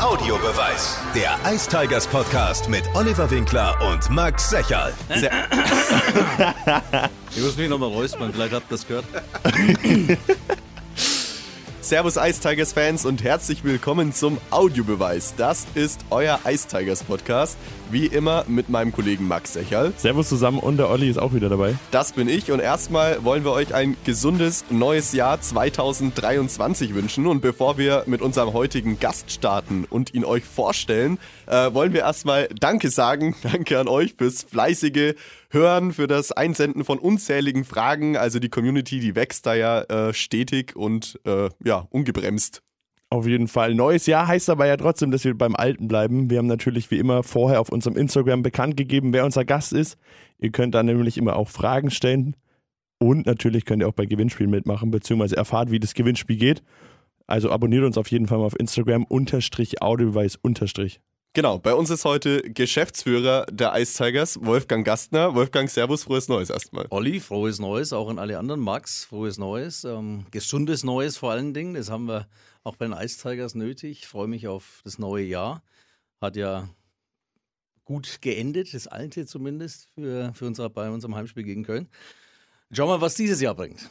[0.00, 0.96] Audiobeweis.
[1.12, 4.94] Der Ice Tigers Podcast mit Oliver Winkler und Max Secherl.
[7.34, 9.04] Ich muss mich nochmal räuspern, vielleicht habt ihr das gehört.
[11.80, 15.34] Servus Ice Tigers Fans und herzlich willkommen zum Audiobeweis.
[15.36, 17.56] Das ist euer Ice Tigers Podcast.
[17.90, 19.94] Wie immer mit meinem Kollegen Max Secherl.
[19.96, 21.74] Servus zusammen und der Olli ist auch wieder dabei.
[21.90, 27.26] Das bin ich und erstmal wollen wir euch ein gesundes neues Jahr 2023 wünschen.
[27.26, 32.00] Und bevor wir mit unserem heutigen Gast starten und ihn euch vorstellen, äh, wollen wir
[32.00, 33.34] erstmal Danke sagen.
[33.42, 35.14] Danke an euch fürs fleißige
[35.50, 38.18] Hören, für das Einsenden von unzähligen Fragen.
[38.18, 42.62] Also die Community, die wächst da ja äh, stetig und äh, ja, ungebremst.
[43.10, 43.74] Auf jeden Fall.
[43.74, 46.28] Neues Jahr heißt aber ja trotzdem, dass wir beim Alten bleiben.
[46.28, 49.96] Wir haben natürlich wie immer vorher auf unserem Instagram bekannt gegeben, wer unser Gast ist.
[50.38, 52.36] Ihr könnt da nämlich immer auch Fragen stellen.
[52.98, 56.62] Und natürlich könnt ihr auch bei Gewinnspielen mitmachen, beziehungsweise erfahrt, wie das Gewinnspiel geht.
[57.26, 61.00] Also abonniert uns auf jeden Fall mal auf Instagram, unterstrich Audiobeweis, unterstrich.
[61.34, 65.34] Genau, bei uns ist heute Geschäftsführer der Ice Tigers, Wolfgang Gastner.
[65.34, 66.86] Wolfgang, Servus, frohes Neues erstmal.
[66.90, 68.60] Olli, frohes Neues, auch an alle anderen.
[68.60, 69.84] Max, frohes Neues.
[69.84, 71.74] Ähm, gesundes Neues vor allen Dingen.
[71.74, 72.26] Das haben wir
[72.68, 74.00] auch bei den Ice Tigers nötig.
[74.00, 75.62] Ich freue mich auf das neue Jahr.
[76.20, 76.68] Hat ja
[77.84, 81.88] gut geendet, das alte zumindest, für, für unser, bei unserem Heimspiel gegen Köln.
[82.70, 83.88] Schauen wir mal, was dieses Jahr bringt.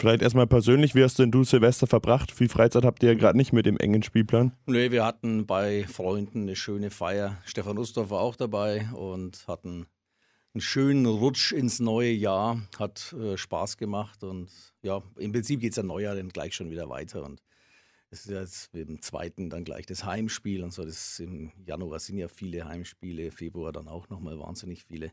[0.00, 2.30] Vielleicht erstmal persönlich, wie hast denn du Silvester verbracht?
[2.30, 4.52] Viel Freizeit habt ihr ja gerade nicht mit dem engen Spielplan.
[4.66, 7.36] Nee, wir hatten bei Freunden eine schöne Feier.
[7.44, 9.86] Stefan Ustorf war auch dabei und hatten
[10.54, 12.62] einen schönen Rutsch ins neue Jahr.
[12.78, 14.48] Hat äh, Spaß gemacht und
[14.82, 17.42] ja, im Prinzip geht es ja Neujahr dann gleich schon wieder weiter und
[18.10, 20.84] es ist jetzt im zweiten dann gleich das Heimspiel und so.
[20.84, 25.12] Das Im Januar sind ja viele Heimspiele, Februar dann auch nochmal wahnsinnig viele.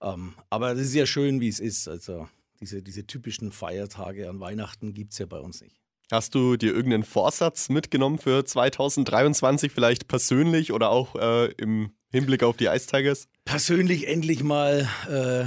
[0.00, 1.88] Ähm, aber es ist ja schön, wie es ist.
[1.88, 2.28] Also
[2.60, 5.80] diese, diese typischen Feiertage an Weihnachten gibt es ja bei uns nicht.
[6.10, 12.42] Hast du dir irgendeinen Vorsatz mitgenommen für 2023, vielleicht persönlich oder auch äh, im Hinblick
[12.42, 13.26] auf die Ice Tigers?
[13.44, 15.46] Persönlich endlich mal äh,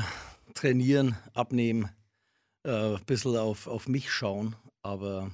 [0.54, 1.90] trainieren, abnehmen,
[2.64, 5.32] ein äh, bisschen auf, auf mich schauen, aber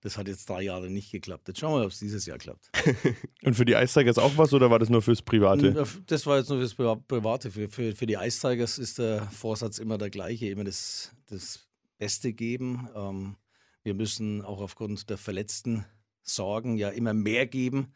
[0.00, 1.48] das hat jetzt drei Jahre nicht geklappt.
[1.48, 2.70] Jetzt schauen wir mal, ob es dieses Jahr klappt.
[3.42, 5.84] Und für die Ice Tigers auch was oder war das nur fürs Private?
[6.06, 7.50] Das war jetzt nur fürs Private.
[7.50, 11.66] Für, für, für die Ice Tigers ist der Vorsatz immer der gleiche, immer das, das
[11.98, 12.88] Beste geben.
[12.94, 13.36] Ähm,
[13.82, 15.84] wir müssen auch aufgrund der verletzten
[16.22, 17.92] Sorgen ja immer mehr geben,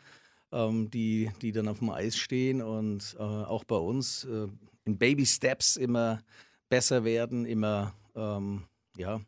[0.50, 4.48] ähm, die, die dann auf dem Eis stehen und äh, auch bei uns äh,
[4.84, 6.22] in Baby Steps immer
[6.68, 8.64] besser werden, immer ähm,
[8.96, 9.20] ja,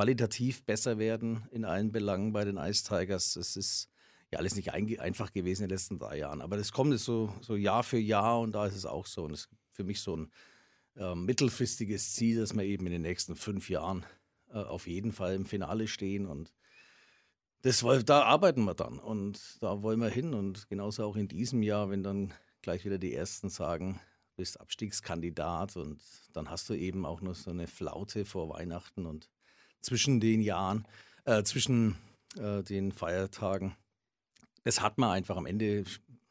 [0.00, 3.36] qualitativ besser werden in allen Belangen bei den Ice Tigers.
[3.36, 3.90] Es ist
[4.30, 6.40] ja alles nicht ein, einfach gewesen in den letzten drei Jahren.
[6.40, 9.24] Aber das kommt so, so Jahr für Jahr und da ist es auch so.
[9.24, 10.32] Und es ist für mich so ein
[10.96, 14.06] äh, mittelfristiges Ziel, dass wir eben in den nächsten fünf Jahren
[14.48, 16.24] äh, auf jeden Fall im Finale stehen.
[16.24, 16.54] Und
[17.60, 20.32] das, da arbeiten wir dann und da wollen wir hin.
[20.32, 22.32] Und genauso auch in diesem Jahr, wenn dann
[22.62, 24.00] gleich wieder die Ersten sagen,
[24.36, 26.00] bist Abstiegskandidat und
[26.32, 29.28] dann hast du eben auch noch so eine Flaute vor Weihnachten und
[29.80, 30.86] zwischen den Jahren,
[31.24, 31.96] äh, zwischen
[32.38, 33.76] äh, den Feiertagen.
[34.64, 35.36] Das hat man einfach.
[35.36, 35.84] Am Ende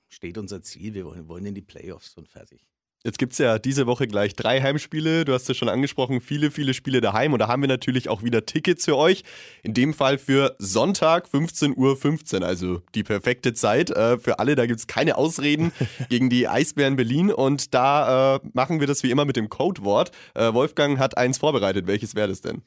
[0.09, 0.93] steht unser Ziel.
[0.93, 2.65] Wir wollen, wollen in die Playoffs und fertig.
[3.05, 5.23] Jetzt gibt es ja diese Woche gleich drei Heimspiele.
[5.23, 7.31] Du hast ja schon angesprochen, viele, viele Spiele daheim.
[7.31, 9.23] Und da haben wir natürlich auch wieder Tickets für euch.
[9.63, 14.55] In dem Fall für Sonntag 15.15 Uhr, 15, also die perfekte Zeit äh, für alle.
[14.55, 15.71] Da gibt es keine Ausreden
[16.09, 17.31] gegen die Eisbären Berlin.
[17.31, 20.11] Und da äh, machen wir das wie immer mit dem Codewort.
[20.35, 21.87] Äh, Wolfgang hat eins vorbereitet.
[21.87, 22.63] Welches wäre das denn?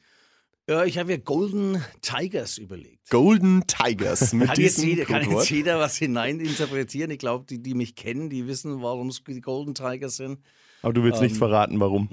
[0.69, 3.09] Ja, ich habe ja Golden Tigers überlegt.
[3.09, 4.31] Golden Tigers.
[4.31, 7.11] Mit kann, jetzt jeder, kann jetzt jeder was hineininterpretieren.
[7.11, 10.39] Ich glaube, die, die mich kennen, die wissen, warum es die Golden Tigers sind.
[10.81, 12.09] Aber du willst ähm, nicht verraten, warum?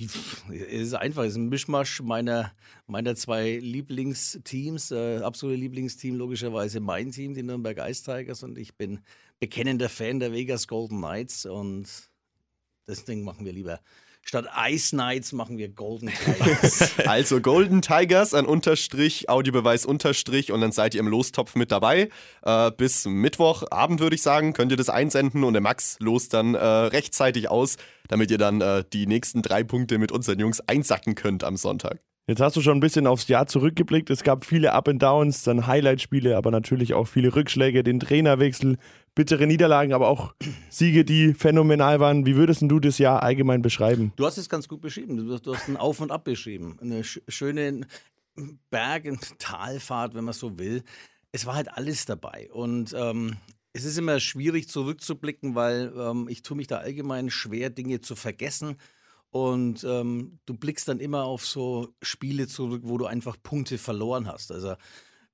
[0.48, 2.52] Es ist einfach, es ist ein Mischmasch meiner,
[2.88, 4.90] meiner zwei Lieblingsteams.
[4.90, 8.42] Äh, absolute Lieblingsteam, logischerweise mein Team, die Nürnberg Ice Tigers.
[8.42, 9.00] Und ich bin
[9.38, 11.46] bekennender Fan der Vegas Golden Knights.
[11.46, 11.86] Und
[12.88, 13.80] deswegen machen wir lieber
[14.22, 16.98] Statt Ice Knights machen wir Golden Tigers.
[17.06, 22.10] also Golden Tigers an Unterstrich, Audiobeweis Unterstrich und dann seid ihr im Lostopf mit dabei.
[22.42, 26.54] Äh, bis Mittwochabend würde ich sagen, könnt ihr das einsenden und der Max lost dann
[26.54, 27.76] äh, rechtzeitig aus,
[28.08, 32.00] damit ihr dann äh, die nächsten drei Punkte mit unseren Jungs einsacken könnt am Sonntag.
[32.26, 34.08] Jetzt hast du schon ein bisschen aufs Jahr zurückgeblickt.
[34.10, 38.76] Es gab viele Up and Downs, dann Highlight-Spiele, aber natürlich auch viele Rückschläge, den Trainerwechsel,
[39.14, 40.34] bittere Niederlagen, aber auch
[40.70, 42.26] Siege, die phänomenal waren.
[42.26, 44.12] Wie würdest du das Jahr allgemein beschreiben?
[44.16, 45.16] Du hast es ganz gut beschrieben.
[45.16, 46.78] Du, hast ein Auf und Ab beschrieben.
[46.80, 47.80] Eine sch schöne
[48.70, 50.84] Berg- und Talfahrt, wenn man so will.
[51.32, 52.48] Es war halt alles dabei.
[52.52, 53.36] Und ähm,
[53.72, 58.14] es ist immer schwierig zurückzublicken, weil ähm, ich tue mich da allgemein schwer, Dinge zu
[58.14, 58.76] vergessen
[59.30, 64.26] und ähm, du blickst dann immer auf so Spiele zurück, wo du einfach Punkte verloren
[64.26, 64.50] hast.
[64.50, 64.74] Also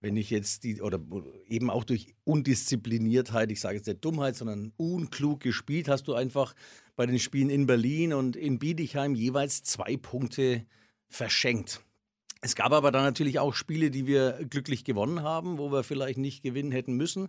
[0.00, 1.00] wenn ich jetzt die, oder
[1.48, 6.54] eben auch durch Undiszipliniertheit, ich sage jetzt nicht Dummheit, sondern unklug gespielt, hast du einfach
[6.94, 10.66] bei den Spielen in Berlin und in Bietigheim jeweils zwei Punkte
[11.08, 11.80] verschenkt.
[12.42, 16.18] Es gab aber dann natürlich auch Spiele, die wir glücklich gewonnen haben, wo wir vielleicht
[16.18, 17.28] nicht gewinnen hätten müssen.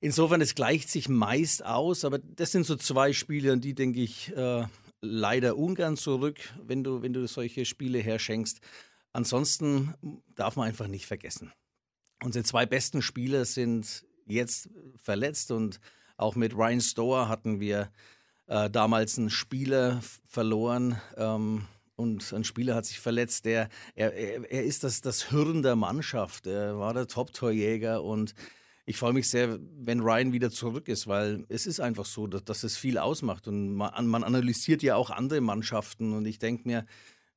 [0.00, 4.00] Insofern, es gleicht sich meist aus, aber das sind so zwei Spiele, an die denke
[4.00, 4.64] ich äh,
[5.00, 8.60] leider ungern zurück, wenn du, wenn du solche Spiele herschenkst.
[9.12, 9.94] Ansonsten
[10.34, 11.52] darf man einfach nicht vergessen.
[12.22, 15.80] Unsere zwei besten Spieler sind jetzt verletzt und
[16.16, 17.90] auch mit Ryan Stower hatten wir
[18.46, 21.00] äh, damals einen Spieler verloren.
[21.16, 25.76] Ähm, und ein Spieler hat sich verletzt, der, er, er, ist das, das Hirn der
[25.76, 26.46] Mannschaft.
[26.46, 28.34] Er war der Top-Torjäger und
[28.86, 32.44] ich freue mich sehr, wenn Ryan wieder zurück ist, weil es ist einfach so, dass,
[32.44, 33.46] dass es viel ausmacht.
[33.48, 36.86] Und man, man analysiert ja auch andere Mannschaften und ich denke mir,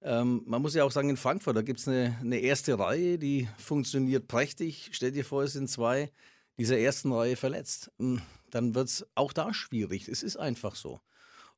[0.02, 3.18] ähm, man muss ja auch sagen, in Frankfurt, da gibt es eine, eine, erste Reihe,
[3.18, 4.90] die funktioniert prächtig.
[4.92, 6.12] Stell dir vor, es sind zwei
[6.58, 7.92] dieser ersten Reihe verletzt.
[8.00, 10.08] Hm, dann wird es auch da schwierig.
[10.10, 11.00] Es ist einfach so.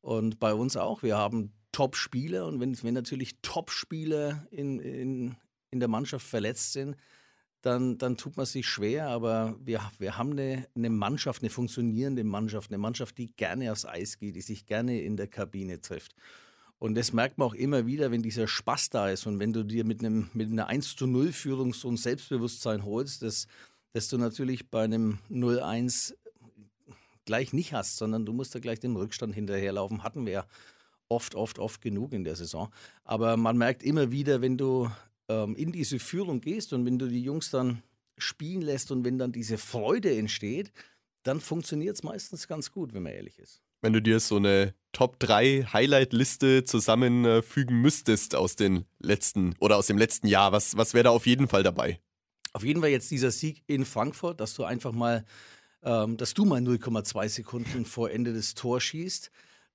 [0.01, 1.01] Und bei uns auch.
[1.01, 5.35] Wir haben Top-Spieler und wenn, wenn natürlich Top-Spieler in, in,
[5.71, 6.95] in der Mannschaft verletzt sind,
[7.65, 9.07] dann, dann tut man sich schwer.
[9.07, 13.85] Aber wir, wir haben eine, eine Mannschaft, eine funktionierende Mannschaft, eine Mannschaft, die gerne aufs
[13.85, 16.15] Eis geht, die sich gerne in der Kabine trifft.
[16.77, 19.63] Und das merkt man auch immer wieder, wenn dieser Spaß da ist und wenn du
[19.63, 23.47] dir mit, einem, mit einer 1 zu 0 Führung so ein Selbstbewusstsein holst, das,
[23.93, 26.13] das du natürlich bei einem 0-1
[27.23, 30.03] gleich nicht hast, sondern du musst da gleich den Rückstand hinterherlaufen.
[30.03, 30.45] Hatten wir ja
[31.09, 32.69] oft, oft, oft genug in der Saison.
[33.03, 34.89] Aber man merkt immer wieder, wenn du
[35.29, 37.81] ähm, in diese Führung gehst und wenn du die Jungs dann
[38.17, 40.71] spielen lässt und wenn dann diese Freude entsteht,
[41.23, 44.73] dann funktioniert es meistens ganz gut, wenn man ehrlich ist wenn du dir so eine
[44.93, 50.95] Top 3 Highlight-Liste zusammenfügen müsstest aus den letzten oder aus dem letzten Jahr, was, was
[50.95, 51.99] wäre da auf jeden Fall dabei?
[52.53, 55.23] Auf jeden Fall jetzt dieser Sieg in Frankfurt, dass du einfach mal,
[55.83, 59.29] ähm, dass du mal 0,2 Sekunden vor Ende des Tors schießt.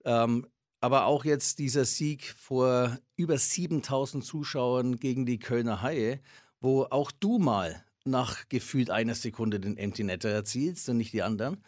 [0.05, 0.47] Ähm,
[0.81, 6.21] aber auch jetzt dieser Sieg vor über 7000 Zuschauern gegen die Kölner Haie,
[6.61, 11.23] wo auch du mal nach gefühlt einer Sekunde den Empty Netter erzielst und nicht die
[11.23, 11.63] anderen.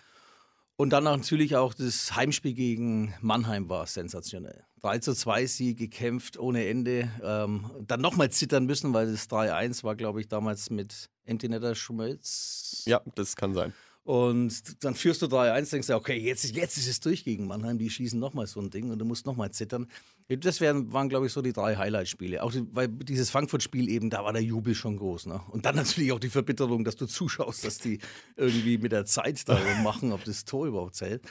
[0.76, 4.64] Und dann natürlich auch das Heimspiel gegen Mannheim war sensationell.
[4.80, 7.10] 3 zu 2 sie gekämpft ohne Ende.
[7.22, 11.74] Ähm, dann nochmal zittern müssen, weil das 3-1 war, glaube ich, damals mit Empty Netter
[11.74, 12.82] Schmelz.
[12.86, 13.72] Ja, das kann sein.
[14.04, 17.78] Und dann führst du 3-1, denkst du, okay, jetzt, jetzt ist es durch gegen Mannheim,
[17.78, 19.86] die schießen nochmal so ein Ding und du musst nochmal zittern.
[20.28, 22.42] Das wären, waren, glaube ich, so die drei Highlight-Spiele.
[22.42, 25.26] Auch weil dieses Frankfurt-Spiel eben, da war der Jubel schon groß.
[25.26, 25.40] Ne?
[25.50, 28.00] Und dann natürlich auch die Verbitterung, dass du zuschaust, dass die
[28.36, 31.22] irgendwie mit der Zeit da machen, ob das Tor überhaupt zählt.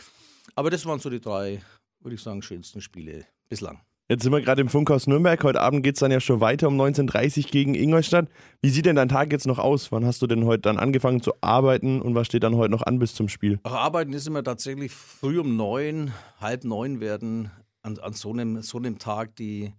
[0.55, 1.61] Aber das waren so die drei,
[1.99, 3.81] würde ich sagen, schönsten Spiele bislang.
[4.11, 5.41] Jetzt sind wir gerade im Funkhaus Nürnberg.
[5.41, 8.27] Heute Abend geht es dann ja schon weiter um 19.30 Uhr gegen Ingolstadt.
[8.61, 9.89] Wie sieht denn dein Tag jetzt noch aus?
[9.93, 12.81] Wann hast du denn heute dann angefangen zu arbeiten und was steht dann heute noch
[12.81, 13.61] an bis zum Spiel?
[13.63, 16.11] Ach, arbeiten ist immer tatsächlich früh um neun,
[16.41, 17.51] halb neun werden
[17.83, 19.71] an, an so, einem, so einem Tag die,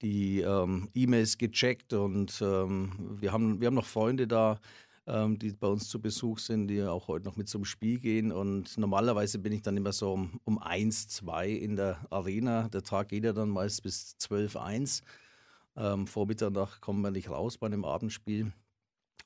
[0.00, 4.60] die ähm, E-Mails gecheckt und ähm, wir, haben, wir haben noch Freunde da,
[5.06, 8.32] ähm, die bei uns zu Besuch sind, die auch heute noch mit zum Spiel gehen.
[8.32, 12.68] Und normalerweise bin ich dann immer so um, um 1, 2 in der Arena.
[12.68, 15.02] Der Tag geht ja dann meist bis 12, 1.
[15.76, 18.52] Ähm, vor Mitternacht kommen wir nicht raus bei einem Abendspiel.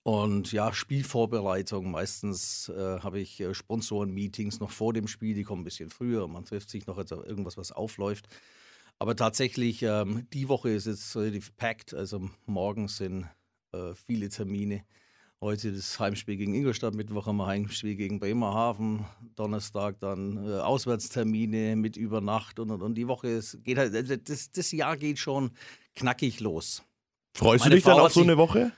[0.03, 1.91] Und ja, Spielvorbereitung.
[1.91, 6.27] Meistens äh, habe ich äh, Sponsoren-Meetings noch vor dem Spiel, die kommen ein bisschen früher.
[6.29, 8.29] Man trifft sich noch also irgendwas, was aufläuft.
[8.99, 11.95] Aber tatsächlich, ähm, die Woche ist jetzt relativ packed.
[11.95, 13.29] Also morgen sind
[13.73, 14.83] äh, viele Termine.
[15.41, 19.05] Heute das Heimspiel gegen Ingolstadt, Mittwoch haben wir Heimspiel gegen Bremerhaven,
[19.37, 24.17] Donnerstag dann äh, Auswärtstermine mit Übernacht und, und, und die Woche ist, geht halt, also
[24.17, 25.53] das, das Jahr geht schon
[25.95, 26.83] knackig los.
[27.35, 28.73] Freust Meine du dich Frau dann auf so eine Woche?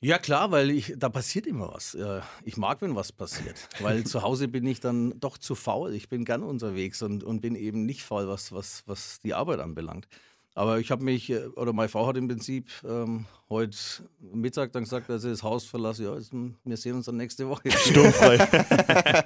[0.00, 1.96] Ja klar, weil ich, da passiert immer was.
[2.44, 5.94] Ich mag, wenn was passiert, weil zu Hause bin ich dann doch zu faul.
[5.94, 9.58] Ich bin gern unterwegs und, und bin eben nicht faul, was, was, was die Arbeit
[9.58, 10.06] anbelangt.
[10.54, 13.76] Aber ich habe mich, äh, oder meine Frau hat im Prinzip ähm, heute
[14.20, 16.04] Mittag dann gesagt, dass ich das Haus verlasse.
[16.04, 16.16] Ja,
[16.64, 17.70] wir sehen uns dann nächste Woche.
[17.70, 18.36] Sturmfrei.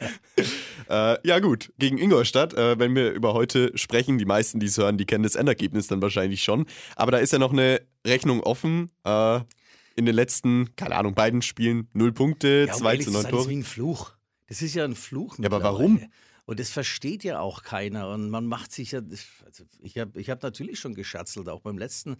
[0.88, 1.72] äh, ja, gut.
[1.78, 5.24] Gegen Ingolstadt, äh, wenn wir über heute sprechen, die meisten, die es hören, die kennen
[5.24, 6.66] das Endergebnis dann wahrscheinlich schon.
[6.94, 8.92] Aber da ist ja noch eine Rechnung offen.
[9.04, 9.40] Äh,
[9.96, 13.32] in den letzten, keine Ahnung, beiden Spielen null Punkte, ja, zwei zu neun Tore.
[13.32, 14.12] Das ist wie ein Fluch.
[14.46, 15.38] Das ist ja ein Fluch.
[15.38, 16.00] Ja, aber warum?
[16.46, 18.08] Und das versteht ja auch keiner.
[18.08, 19.00] Und man macht sich ja,
[19.44, 22.16] also ich habe ich hab natürlich schon geschatzelt, auch beim letzten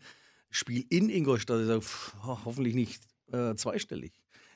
[0.51, 1.61] Spiel in Ingolstadt.
[1.61, 2.15] Ich sag, pff,
[2.45, 3.03] hoffentlich nicht
[3.33, 4.13] äh, zweistellig.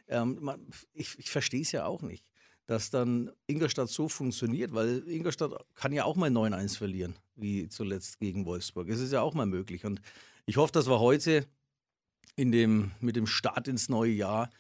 [0.09, 2.25] Ähm, man, ich ich verstehe es ja auch nicht,
[2.67, 8.19] dass dann Ingolstadt so funktioniert, weil Ingolstadt kann ja auch mal 9-1 verlieren, wie zuletzt
[8.19, 8.89] gegen Wolfsburg.
[8.89, 9.85] Es ist ja auch mal möglich.
[9.85, 10.00] Und
[10.47, 11.47] ich hoffe, dass wir heute
[12.35, 14.50] in dem, mit dem Start ins neue Jahr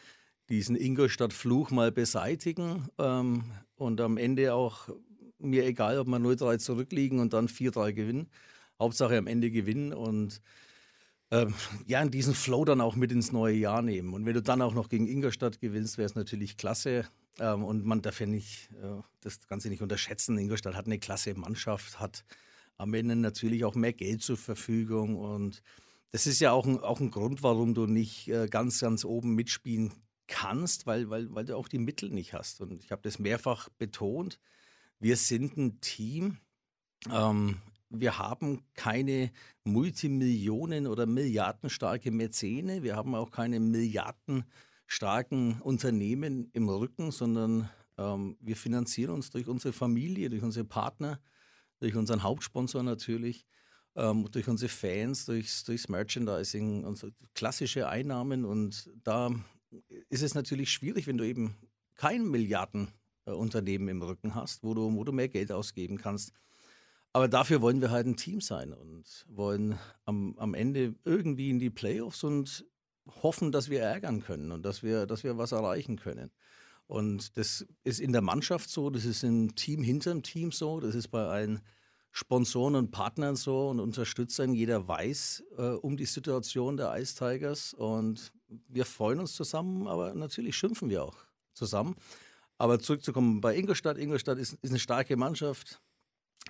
[0.50, 3.44] diesen Ingolstadt-Fluch mal beseitigen ähm,
[3.76, 4.88] und am Ende auch
[5.38, 8.28] mir egal, ob wir 0-3 zurückliegen und dann 4-3 gewinnen.
[8.78, 10.40] Hauptsache am Ende gewinnen und
[11.30, 11.54] ähm,
[11.86, 14.14] ja, in diesen Flow dann auch mit ins neue Jahr nehmen.
[14.14, 17.06] Und wenn du dann auch noch gegen Ingolstadt gewinnst, wäre es natürlich klasse.
[17.38, 20.36] Ähm, und man darf ja nicht äh, das Ganze nicht unterschätzen.
[20.38, 22.24] Ingolstadt hat eine klasse Mannschaft, hat
[22.78, 25.16] am Ende natürlich auch mehr Geld zur Verfügung.
[25.16, 25.62] Und
[26.10, 29.34] das ist ja auch ein, auch ein Grund, warum du nicht äh, ganz, ganz oben
[29.34, 29.92] mitspielen
[30.30, 32.62] kannst, weil, weil, weil du auch die Mittel nicht hast.
[32.62, 34.38] Und ich habe das mehrfach betont.
[35.00, 36.36] Wir sind ein Team.
[37.10, 37.60] Ähm,
[37.90, 39.32] wir haben keine
[39.64, 42.84] Multimillionen- oder Milliardenstarke Mäzene.
[42.84, 47.68] Wir haben auch keine milliardenstarken Unternehmen im Rücken, sondern
[47.98, 51.18] ähm, wir finanzieren uns durch unsere Familie, durch unsere Partner,
[51.80, 53.46] durch unseren Hauptsponsor natürlich,
[53.96, 58.44] ähm, durch unsere Fans, durchs, durchs Merchandising, unsere klassische Einnahmen.
[58.44, 59.32] Und da
[60.08, 61.56] ist es natürlich schwierig, wenn du eben
[61.94, 66.32] kein Milliardenunternehmen im Rücken hast, wo du, wo du mehr Geld ausgeben kannst.
[67.12, 71.58] Aber dafür wollen wir halt ein Team sein und wollen am, am Ende irgendwie in
[71.58, 72.64] die Playoffs und
[73.22, 76.30] hoffen, dass wir ärgern können und dass wir, dass wir was erreichen können.
[76.86, 80.80] Und das ist in der Mannschaft so, das ist im Team hinter dem Team so,
[80.80, 81.60] das ist bei allen
[82.12, 84.52] Sponsoren und Partnern so und Unterstützern.
[84.52, 88.32] Jeder weiß äh, um die Situation der Ice Tigers und
[88.68, 91.16] wir freuen uns zusammen, aber natürlich schimpfen wir auch
[91.54, 91.96] zusammen.
[92.58, 93.98] Aber zurückzukommen bei Ingolstadt.
[93.98, 95.80] Ingolstadt ist, ist eine starke Mannschaft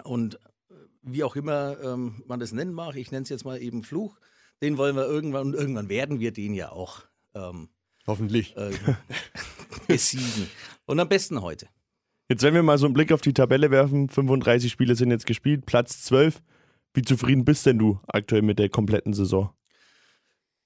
[0.03, 3.63] und äh, wie auch immer ähm, man das nennen mag, ich nenne es jetzt mal
[3.63, 4.19] eben Fluch,
[4.63, 7.03] den wollen wir irgendwann und irgendwann werden wir den ja auch
[7.35, 7.69] ähm,
[8.07, 8.73] hoffentlich äh,
[9.87, 10.49] besiegen.
[10.87, 11.69] Und am besten heute.
[12.29, 15.27] Jetzt, wenn wir mal so einen Blick auf die Tabelle werfen, 35 Spiele sind jetzt
[15.27, 16.43] gespielt, Platz 12.
[16.95, 19.51] Wie zufrieden bist denn du aktuell mit der kompletten Saison?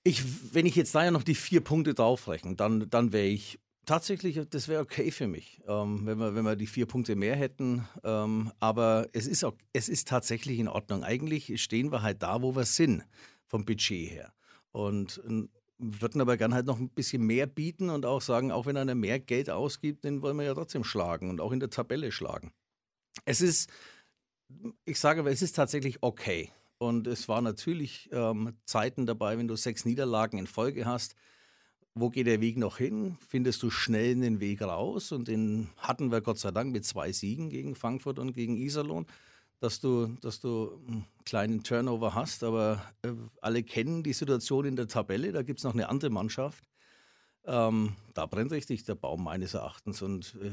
[0.04, 0.22] Ich,
[0.54, 4.40] wenn ich jetzt da ja noch die vier Punkte draufrechne, dann, dann wäre ich tatsächlich,
[4.50, 7.88] das wäre okay für mich, ähm, wenn, wir, wenn wir die vier Punkte mehr hätten.
[8.02, 11.04] Ähm, aber es ist, auch, es ist tatsächlich in Ordnung.
[11.04, 13.02] Eigentlich stehen wir halt da, wo wir sind,
[13.46, 14.32] vom Budget her.
[14.72, 18.66] Und ähm, würden aber gern halt noch ein bisschen mehr bieten und auch sagen, auch
[18.66, 21.70] wenn einer mehr Geld ausgibt, den wollen wir ja trotzdem schlagen und auch in der
[21.70, 22.52] Tabelle schlagen.
[23.24, 23.70] Es ist,
[24.84, 26.50] ich sage aber, es ist tatsächlich okay.
[26.84, 31.14] Und es war natürlich ähm, Zeiten dabei, wenn du sechs Niederlagen in Folge hast.
[31.94, 33.16] Wo geht der Weg noch hin?
[33.28, 35.12] Findest du schnell den Weg raus?
[35.12, 39.06] Und den hatten wir Gott sei Dank mit zwei Siegen gegen Frankfurt und gegen Iserlohn
[39.60, 44.76] dass du, dass du einen kleinen Turnover hast, aber äh, alle kennen die Situation in
[44.76, 45.32] der Tabelle.
[45.32, 46.64] Da gibt es noch eine andere Mannschaft.
[47.46, 50.02] Ähm, da brennt richtig der Baum meines Erachtens.
[50.02, 50.50] Und äh,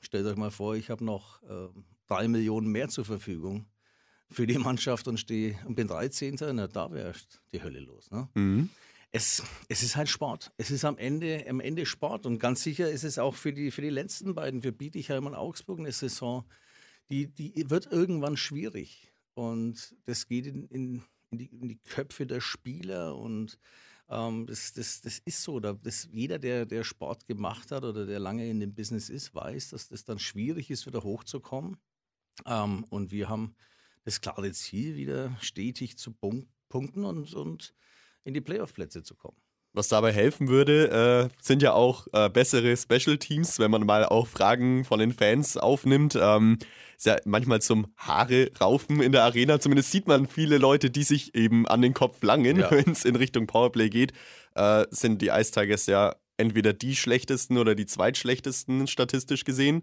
[0.00, 1.68] stellt euch mal vor, ich habe noch äh,
[2.06, 3.66] drei Millionen mehr zur Verfügung
[4.30, 6.36] für die Mannschaft und stehe und bin 13.
[6.52, 7.14] Na, da wäre
[7.52, 8.10] die Hölle los.
[8.10, 8.28] Ne?
[8.34, 8.68] Mhm.
[9.10, 10.52] Es, es ist halt Sport.
[10.58, 12.26] Es ist am Ende, am Ende Sport.
[12.26, 15.34] Und ganz sicher ist es auch für die, für die letzten beiden, für Bietigheim und
[15.34, 16.44] Augsburg, eine Saison,
[17.10, 19.10] die, die wird irgendwann schwierig.
[19.34, 23.58] Und das geht in, in, in, die, in die, Köpfe der Spieler und
[24.10, 25.60] ähm, das, das, das ist so.
[25.60, 29.70] Das, jeder, der, der Sport gemacht hat oder der lange in dem Business ist, weiß,
[29.70, 31.78] dass das dann schwierig ist, wieder hochzukommen.
[32.46, 33.54] Ähm, und wir haben
[34.08, 36.12] das klare Ziel, wieder stetig zu
[36.68, 37.74] punkten und, und
[38.24, 39.36] in die Playoff-Plätze zu kommen.
[39.74, 44.06] Was dabei helfen würde, äh, sind ja auch äh, bessere Special Teams, wenn man mal
[44.06, 46.18] auch Fragen von den Fans aufnimmt.
[46.20, 46.58] Ähm,
[46.96, 49.60] ist ja manchmal zum Haare raufen in der Arena.
[49.60, 52.70] Zumindest sieht man viele Leute, die sich eben an den Kopf langen, ja.
[52.70, 54.12] wenn es in Richtung Powerplay geht.
[54.54, 59.82] Äh, sind die Ice Tigers ja entweder die schlechtesten oder die zweitschlechtesten statistisch gesehen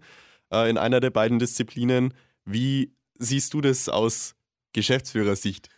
[0.52, 2.12] äh, in einer der beiden Disziplinen.
[2.44, 4.34] Wie siehst du das aus
[4.72, 5.68] Geschäftsführersicht?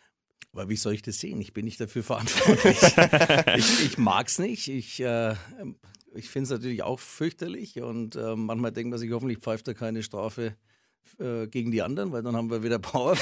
[0.53, 1.41] Aber wie soll ich das sehen?
[1.41, 2.79] Ich bin nicht dafür verantwortlich.
[3.57, 4.69] ich ich mag es nicht.
[4.69, 5.35] Ich, äh,
[6.15, 9.75] ich finde es natürlich auch fürchterlich und äh, manchmal denkt man sich, hoffentlich pfeift er
[9.75, 10.57] keine Strafe
[11.19, 13.17] äh, gegen die anderen, weil dann haben wir wieder Power.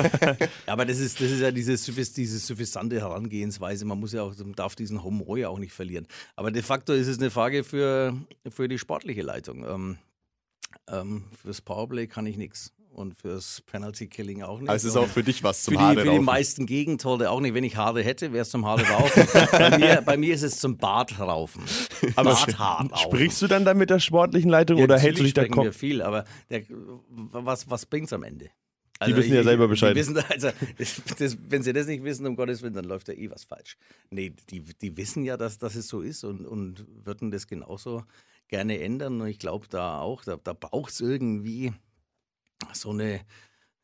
[0.66, 3.84] Aber das ist, das ist ja diese, diese suffisante Herangehensweise.
[3.84, 6.06] Man muss ja auch, man darf diesen Humor ja auch nicht verlieren.
[6.34, 8.16] Aber de facto ist es eine Frage für,
[8.48, 9.64] für die sportliche Leitung.
[9.64, 9.98] Ähm,
[10.88, 14.70] ähm, fürs Powerplay kann ich nichts und fürs Penalty Killing auch nicht.
[14.70, 17.54] Also es ist auch für dich was zum die, Für die meisten Gegentore auch nicht.
[17.54, 19.26] Wenn ich Haare hätte, wäre es zum Haare raufen.
[19.52, 21.62] bei, mir, bei, mir, ist es zum Bart raufen.
[22.16, 25.34] Aber Barthaar sprichst du dann da mit der sportlichen Leitung ja, oder hältst du dich
[25.34, 25.76] da Kopf?
[25.76, 26.62] viel, aber der,
[27.08, 28.48] was, was bringt es am Ende?
[28.98, 29.94] Also die wissen ja selber Bescheid.
[29.94, 30.48] Wissen, also,
[30.78, 33.44] das, das, wenn sie das nicht wissen, um Gottes Willen, dann läuft da eh was
[33.44, 33.76] falsch.
[34.10, 38.04] Nee, die, die wissen ja, dass, dass es so ist und, und würden das genauso
[38.48, 39.20] gerne ändern.
[39.20, 41.74] Und ich glaube da auch, da, da braucht es irgendwie
[42.72, 43.24] so eine,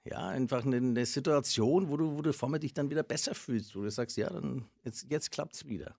[0.04, 3.34] ja, einfach eine, eine, Situation, wo du, wo du vor mir dich dann wieder besser
[3.34, 5.96] fühlst, wo du sagst, ja, dann jetzt, jetzt klappt es wieder.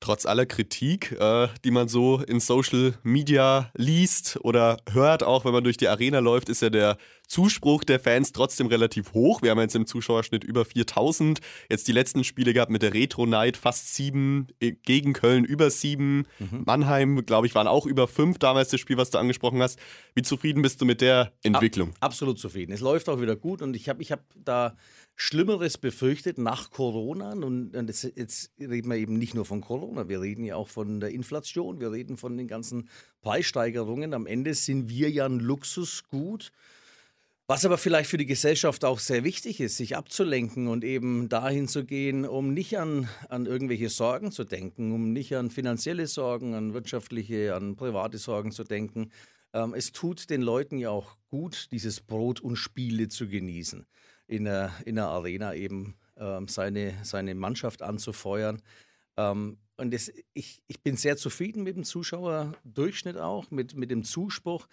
[0.00, 5.52] Trotz aller Kritik, äh, die man so in Social Media liest oder hört, auch wenn
[5.52, 6.96] man durch die Arena läuft, ist ja der
[7.28, 9.40] Zuspruch der Fans trotzdem relativ hoch.
[9.40, 11.38] Wir haben jetzt im Zuschauerschnitt über 4000.
[11.70, 15.70] Jetzt die letzten Spiele gehabt mit der Retro Night fast sieben, äh, gegen Köln über
[15.70, 16.26] sieben.
[16.40, 16.62] Mhm.
[16.66, 19.78] Mannheim, glaube ich, waren auch über fünf damals das Spiel, was du angesprochen hast.
[20.14, 21.90] Wie zufrieden bist du mit der Entwicklung?
[21.90, 22.72] Ab, absolut zufrieden.
[22.72, 24.74] Es läuft auch wieder gut und ich habe ich hab da
[25.22, 27.32] Schlimmeres befürchtet nach Corona.
[27.32, 30.98] Und jetzt, jetzt, reden wir eben nicht nur von Corona, wir reden ja auch von
[30.98, 32.88] der Inflation, wir reden von den ganzen
[33.20, 34.14] Preissteigerungen.
[34.14, 36.52] Am Ende sind wir ja ein Luxusgut.
[37.46, 41.68] Was aber vielleicht für die Gesellschaft auch sehr wichtig ist, sich abzulenken und eben dahin
[41.68, 46.54] zu gehen, um nicht an, an irgendwelche Sorgen zu denken, um nicht an finanzielle Sorgen,
[46.54, 49.10] an wirtschaftliche, an private Sorgen zu denken.
[49.52, 53.84] Ähm, es tut den Leuten ja auch gut, dieses Brot und Spiele zu genießen
[54.30, 58.62] in der, in der Arena eben ähm, seine, seine Mannschaft anzufeuern.
[59.16, 64.04] Ähm, und das, ich, ich bin sehr zufrieden mit dem Zuschauerdurchschnitt auch, mit, mit dem
[64.04, 64.68] Zuspruch.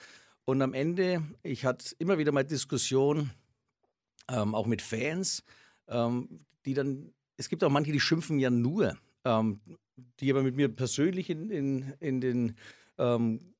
[0.46, 3.32] Und am Ende, ich hatte immer wieder mal Diskussionen,
[4.30, 5.44] ähm, auch mit Fans,
[5.88, 8.96] ähm, die dann, es gibt auch manche, die schimpfen ja nur,
[9.26, 9.60] ähm,
[10.20, 12.56] die aber mit mir persönlich in, in, in den
[13.00, 13.56] ähm,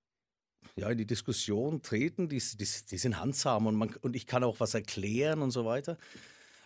[0.78, 4.44] ja, in die Diskussion treten, die, die, die sind handsam und, man, und ich kann
[4.44, 5.98] auch was erklären und so weiter.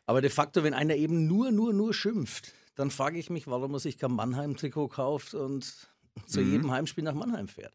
[0.06, 3.74] Aber de facto, wenn einer eben nur, nur, nur schimpft, dann frage ich mich, warum
[3.74, 5.88] er sich kein Mannheim-Trikot kauft und
[6.26, 6.52] zu mhm.
[6.52, 7.74] jedem Heimspiel nach Mannheim fährt.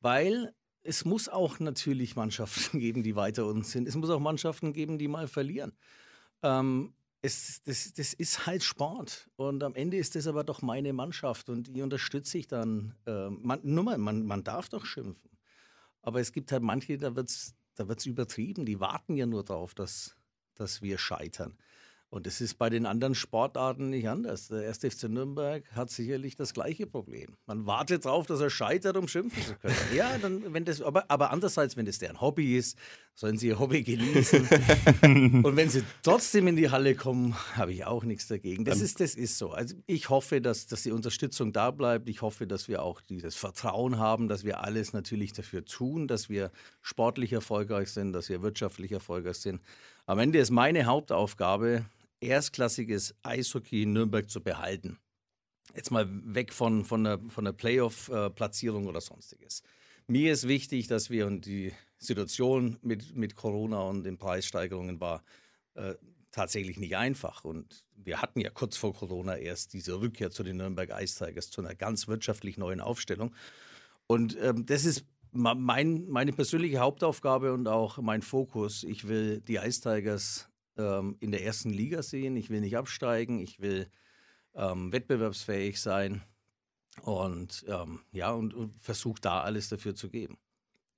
[0.00, 3.86] Weil es muss auch natürlich Mannschaften geben, die weiter uns sind.
[3.86, 5.72] Es muss auch Mannschaften geben, die mal verlieren.
[6.42, 9.28] Ähm, es, das, das ist halt Sport.
[9.36, 12.94] Und am Ende ist das aber doch meine Mannschaft und die unterstütze ich dann.
[13.06, 15.33] Äh, man, nur mal, man, man darf doch schimpfen.
[16.04, 18.64] Aber es gibt halt manche, da wird es da wird's übertrieben.
[18.66, 20.16] Die warten ja nur darauf, dass,
[20.54, 21.56] dass wir scheitern.
[22.14, 24.46] Und das ist bei den anderen Sportarten nicht anders.
[24.46, 24.78] Der 1.
[24.78, 27.36] FC Nürnberg hat sicherlich das gleiche Problem.
[27.44, 29.74] Man wartet darauf, dass er scheitert, um schimpfen zu können.
[29.92, 32.78] Ja, dann, wenn das, aber, aber andererseits, wenn das deren Hobby ist,
[33.16, 34.48] sollen sie ihr Hobby genießen.
[35.42, 38.64] Und wenn sie trotzdem in die Halle kommen, habe ich auch nichts dagegen.
[38.64, 39.50] Das ist, das ist so.
[39.50, 42.08] Also ich hoffe, dass, dass die Unterstützung da bleibt.
[42.08, 46.28] Ich hoffe, dass wir auch dieses Vertrauen haben, dass wir alles natürlich dafür tun, dass
[46.28, 49.60] wir sportlich erfolgreich sind, dass wir wirtschaftlich erfolgreich sind.
[50.06, 51.86] Am Ende ist meine Hauptaufgabe,
[52.24, 54.98] erstklassiges Eishockey in Nürnberg zu behalten.
[55.74, 59.62] Jetzt mal weg von, von der, von der Playoff-Platzierung oder sonstiges.
[60.06, 65.24] Mir ist wichtig, dass wir, und die Situation mit, mit Corona und den Preissteigerungen war
[65.74, 65.94] äh,
[66.30, 67.44] tatsächlich nicht einfach.
[67.44, 71.50] Und wir hatten ja kurz vor Corona erst diese Rückkehr zu den Nürnberg Ice Tigers,
[71.50, 73.34] zu einer ganz wirtschaftlich neuen Aufstellung.
[74.06, 78.84] Und ähm, das ist mein, meine persönliche Hauptaufgabe und auch mein Fokus.
[78.84, 82.36] Ich will die Ice Tigers ähm, in der ersten Liga sehen.
[82.36, 83.38] Ich will nicht absteigen.
[83.40, 83.88] Ich will
[84.54, 86.22] ähm, wettbewerbsfähig sein.
[87.02, 90.38] Und ähm, ja, und, und versuche da alles dafür zu geben.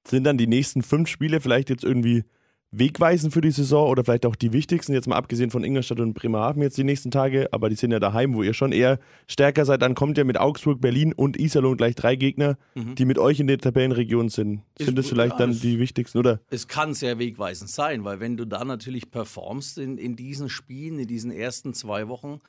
[0.06, 2.24] Sind dann die nächsten fünf Spiele vielleicht jetzt irgendwie
[2.70, 6.14] wegweisend für die Saison oder vielleicht auch die wichtigsten, jetzt mal abgesehen von Ingolstadt und
[6.14, 8.98] Bremerhaven jetzt die nächsten Tage, aber die sind ja daheim, wo ihr schon eher
[9.28, 9.82] stärker seid.
[9.82, 12.94] Dann kommt ihr mit Augsburg, Berlin und Iserlohn gleich drei Gegner, mhm.
[12.96, 14.62] die mit euch in der Tabellenregion sind.
[14.78, 16.40] Ist sind das vielleicht ja, dann die wichtigsten, oder?
[16.50, 20.98] Es kann sehr wegweisend sein, weil wenn du da natürlich performst in, in diesen Spielen,
[20.98, 22.40] in diesen ersten zwei Wochen,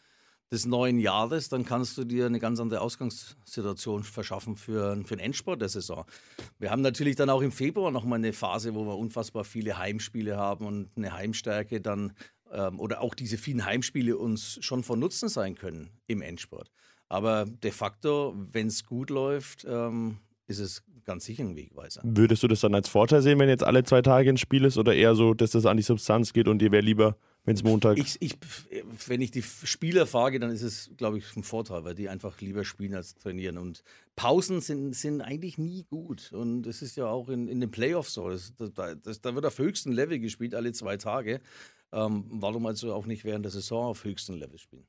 [0.52, 5.26] des neuen Jahres, dann kannst du dir eine ganz andere Ausgangssituation verschaffen für, für den
[5.26, 6.06] Endsport der Saison.
[6.58, 10.38] Wir haben natürlich dann auch im Februar nochmal eine Phase, wo wir unfassbar viele Heimspiele
[10.38, 12.14] haben und eine Heimstärke dann
[12.52, 16.72] ähm, oder auch diese vielen Heimspiele uns schon von Nutzen sein können im Endsport.
[17.10, 22.02] Aber de facto, wenn es gut läuft, ähm, ist es ganz sicher ein Wegweiser.
[22.04, 24.78] Würdest du das dann als Vorteil sehen, wenn jetzt alle zwei Tage ein Spiel ist
[24.78, 27.64] oder eher so, dass das an die Substanz geht und dir wäre lieber wenn es
[27.64, 27.98] Montag.
[27.98, 28.34] Ich, ich,
[29.08, 32.42] wenn ich die Spieler frage, dann ist es, glaube ich, ein Vorteil, weil die einfach
[32.42, 33.58] lieber spielen als trainieren.
[33.58, 33.86] Und
[34.18, 36.34] Pausen sind, sind eigentlich nie gut.
[36.34, 38.30] Und es ist ja auch in, in den Playoffs so.
[38.30, 41.40] Das, das, da wird auf höchstem Level gespielt, alle zwei Tage.
[41.94, 44.86] Ähm, warum also auch nicht während der Saison auf höchstem Level spielen?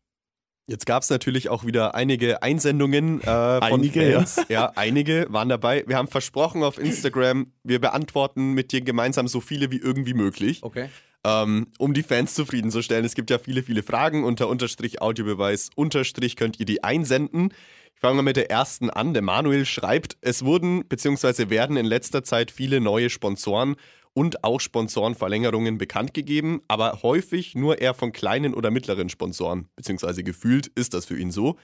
[0.66, 4.37] Jetzt gab es natürlich auch wieder einige Einsendungen äh, von einige, Fans.
[4.37, 4.44] Ja.
[4.49, 5.85] ja, einige waren dabei.
[5.87, 10.64] Wir haben versprochen auf Instagram, wir beantworten mit dir gemeinsam so viele wie irgendwie möglich.
[10.64, 10.88] Okay
[11.24, 13.04] um die Fans zufriedenzustellen.
[13.04, 14.24] Es gibt ja viele, viele Fragen.
[14.24, 17.52] Unter Unterstrich Audiobeweis Unterstrich könnt ihr die einsenden.
[17.94, 19.12] Ich fange mal mit der ersten an.
[19.12, 21.50] Der Manuel schreibt, es wurden bzw.
[21.50, 23.74] werden in letzter Zeit viele neue Sponsoren
[24.14, 30.24] und auch Sponsorenverlängerungen bekannt gegeben, aber häufig nur eher von kleinen oder mittleren Sponsoren, beziehungsweise
[30.24, 31.57] gefühlt ist das für ihn so.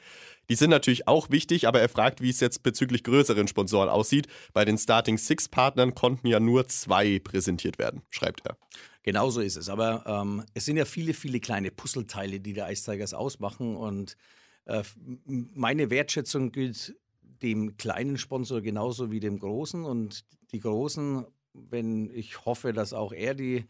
[0.51, 4.27] Die sind natürlich auch wichtig, aber er fragt, wie es jetzt bezüglich größeren Sponsoren aussieht.
[4.53, 8.57] Bei den Starting Six Partnern konnten ja nur zwei präsentiert werden, schreibt er.
[9.05, 9.69] Genauso ist es.
[9.69, 13.77] Aber ähm, es sind ja viele, viele kleine Puzzleteile, die der Ice ausmachen.
[13.77, 14.17] Und
[14.67, 14.83] Äh,
[15.27, 16.97] meine Wertschätzung gilt
[17.43, 19.85] dem kleinen Sponsor genauso wie dem großen.
[19.85, 23.67] Und die großen, wenn ich hoffe, dass auch er die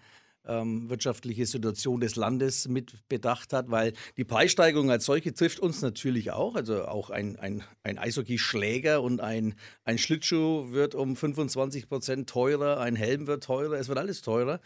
[0.46, 5.82] ähm, wirtschaftliche Situation des Landes mit bedacht hat, weil die Preissteigerung als solche trifft uns
[5.82, 6.54] natürlich auch.
[6.54, 12.78] Also auch ein, ein, ein Eishockey-Schläger und ein, ein Schlittschuh wird um 25 Prozent teurer,
[12.78, 14.60] ein Helm wird teurer, es wird alles teurer.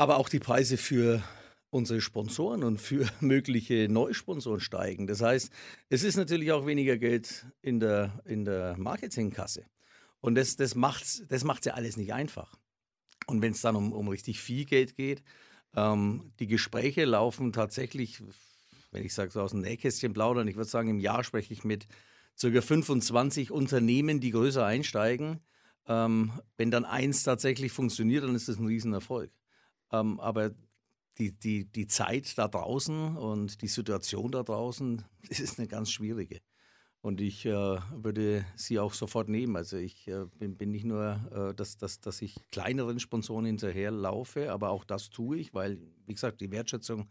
[0.00, 1.22] Aber auch die Preise für
[1.68, 5.06] unsere Sponsoren und für mögliche Neusponsoren steigen.
[5.06, 5.52] Das heißt,
[5.90, 9.66] es ist natürlich auch weniger Geld in der, in der Marketingkasse.
[10.22, 12.56] Und das, das macht es das macht's ja alles nicht einfach.
[13.26, 15.22] Und wenn es dann um, um richtig viel Geld geht,
[15.76, 18.22] ähm, die Gespräche laufen tatsächlich,
[18.92, 21.62] wenn ich sage so aus dem Nähkästchen plaudern, ich würde sagen, im Jahr spreche ich
[21.62, 21.88] mit
[22.40, 22.62] ca.
[22.62, 25.40] 25 Unternehmen, die größer einsteigen.
[25.86, 29.30] Ähm, wenn dann eins tatsächlich funktioniert, dann ist das ein Riesenerfolg.
[29.92, 30.52] Ähm, aber
[31.18, 35.90] die, die, die Zeit da draußen und die Situation da draußen, das ist eine ganz
[35.90, 36.40] schwierige.
[37.02, 39.56] Und ich äh, würde sie auch sofort nehmen.
[39.56, 44.52] Also ich äh, bin, bin, nicht nur, äh, dass, dass, dass ich kleineren Sponsoren hinterherlaufe,
[44.52, 47.08] aber auch das tue ich, weil, wie gesagt, die Wertschätzung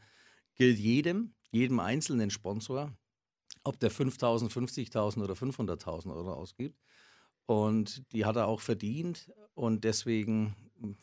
[0.55, 2.93] gilt jedem, jedem einzelnen Sponsor,
[3.63, 6.79] ob der 5.000, 50.000 oder 500.000 Euro ausgibt.
[7.47, 9.31] Und die hat er auch verdient.
[9.55, 10.55] Und deswegen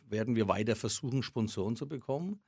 [0.08, 2.40] werden wir weiter versuchen, Sponsoren zu bekommen.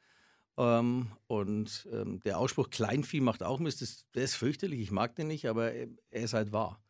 [0.57, 5.15] Ähm, und ähm, der Ausspruch Kleinvieh macht auch Mist, das, der ist fürchterlich, ich mag
[5.15, 6.83] den nicht, aber er ist halt wahr.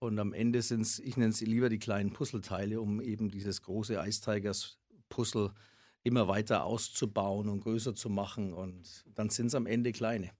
[0.00, 3.62] Und am Ende sind es, ich nenne es lieber die kleinen Puzzleteile, um eben dieses
[3.62, 5.52] große Eistigers-Puzzle
[6.02, 8.52] immer weiter auszubauen und größer zu machen.
[8.52, 10.30] Und dann sind es am Ende kleine.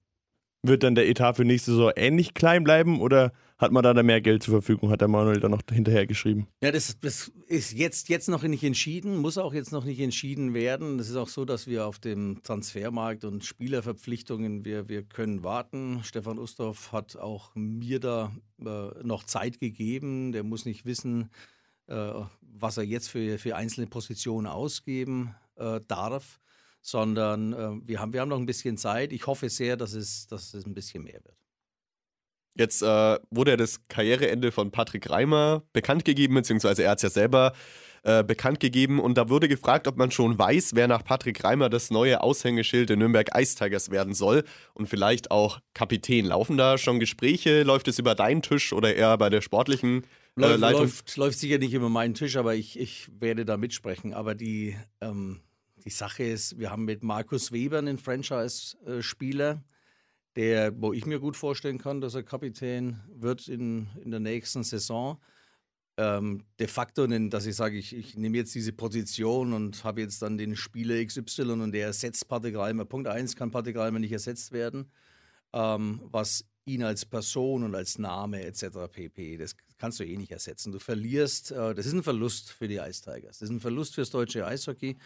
[0.66, 4.22] Wird dann der Etat für nächste Saison ähnlich klein bleiben oder hat man da, mehr
[4.22, 6.48] Geld zur Verfügung, hat der Manuel dann noch hinterher geschrieben?
[6.62, 10.55] Ja, das, das ist jetzt, jetzt noch nicht entschieden, muss auch jetzt noch nicht entschieden
[10.55, 10.98] werden.
[10.98, 16.00] Es ist auch so, dass wir auf dem Transfermarkt und Spielerverpflichtungen, wir, wir können warten.
[16.03, 20.33] Stefan Ustorf hat auch mir da äh, noch Zeit gegeben.
[20.33, 21.31] Der muss nicht wissen,
[21.88, 26.40] äh, was er jetzt für, für einzelne Positionen ausgeben äh, darf
[26.85, 29.12] sondern äh, wir, haben, wir haben noch ein bisschen Zeit.
[29.12, 31.35] Ich hoffe sehr, dass es, dass es ein bisschen mehr wird.
[32.57, 37.03] Jetzt äh, wurde ja das Karriereende von Patrick Reimer bekannt gegeben, beziehungsweise er hat es
[37.03, 37.55] ja selber
[38.03, 39.01] äh, bekannt gegeben.
[39.01, 42.90] Und da wurde gefragt, ob man schon weiß, wer nach Patrick Reimer das neue Aushängeschild
[42.90, 44.44] der Nürnberg Ice Tigers werden soll
[44.75, 46.27] und vielleicht auch Kapitän.
[46.27, 47.62] Laufen da schon Gespräche?
[47.62, 50.03] Läuft es über deinen Tisch oder eher bei der sportlichen
[50.37, 50.81] äh, läuft, Leitung?
[50.83, 54.12] Läuft, läuft sicher nicht über meinen Tisch, aber ich, ich werde da mitsprechen.
[54.12, 54.77] Aber die.
[55.01, 55.40] Ähm
[55.85, 59.62] die Sache ist, wir haben mit Markus Weber einen Franchise-Spieler,
[60.37, 64.64] der, wo ich mir gut vorstellen kann, dass er Kapitän wird in, in der nächsten
[64.64, 65.20] Saison.
[65.97, 70.23] Ähm, de facto, dass ich sage, ich, ich nehme jetzt diese Position und habe jetzt
[70.23, 72.85] dann den Spieler XY und der ersetzt Patrick Reimer.
[72.85, 74.90] Punkt 1 kann Patrick Reimer nicht ersetzt werden.
[75.53, 78.90] Ähm, was ihn als Person und als Name etc.
[78.90, 79.37] pp.
[79.37, 80.73] Das kannst du eh nicht ersetzen.
[80.73, 83.38] Du verlierst, äh, das ist ein Verlust für die Ice Tigers.
[83.38, 84.97] Das ist ein Verlust fürs deutsche Eishockey.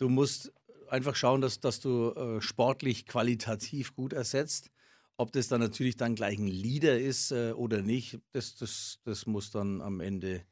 [0.00, 0.50] Du musst
[0.88, 4.70] einfach schauen, dass, dass du äh, sportlich qualitativ gut ersetzt.
[5.18, 9.26] Ob das dann natürlich dann gleich ein Leader ist äh, oder nicht, das, das, das
[9.26, 10.46] muss dann am Ende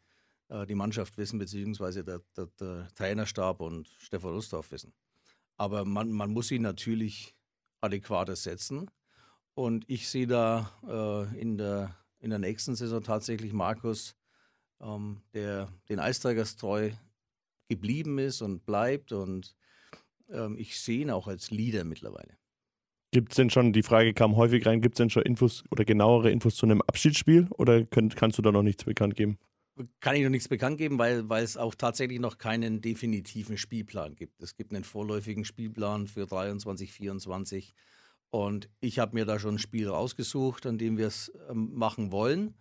[0.48, 4.92] äh, die Mannschaft wissen, beziehungsweise der, der, der Trainerstab und Stefan Rustorf wissen.
[5.56, 7.34] Aber man, man muss ihn natürlich
[7.80, 8.90] adäquat ersetzen.
[9.54, 14.14] Und ich sehe da äh, in, der, in der nächsten Saison tatsächlich Markus,
[14.82, 16.90] ähm, der den Eisträgers treu
[17.68, 19.12] geblieben ist und bleibt.
[19.12, 19.54] Und
[20.30, 22.36] ähm, ich sehe ihn auch als Leader mittlerweile.
[23.10, 25.84] Gibt es denn schon, die Frage kam häufig rein, gibt es denn schon Infos oder
[25.84, 29.38] genauere Infos zu einem Abschiedsspiel oder könnt, kannst du da noch nichts bekannt geben?
[30.00, 34.16] Kann ich noch nichts bekannt geben, weil, weil es auch tatsächlich noch keinen definitiven Spielplan
[34.16, 34.42] gibt.
[34.42, 37.74] Es gibt einen vorläufigen Spielplan für 23, 24
[38.30, 42.12] und ich habe mir da schon ein Spiel rausgesucht, an dem wir es ähm, machen
[42.12, 42.54] wollen.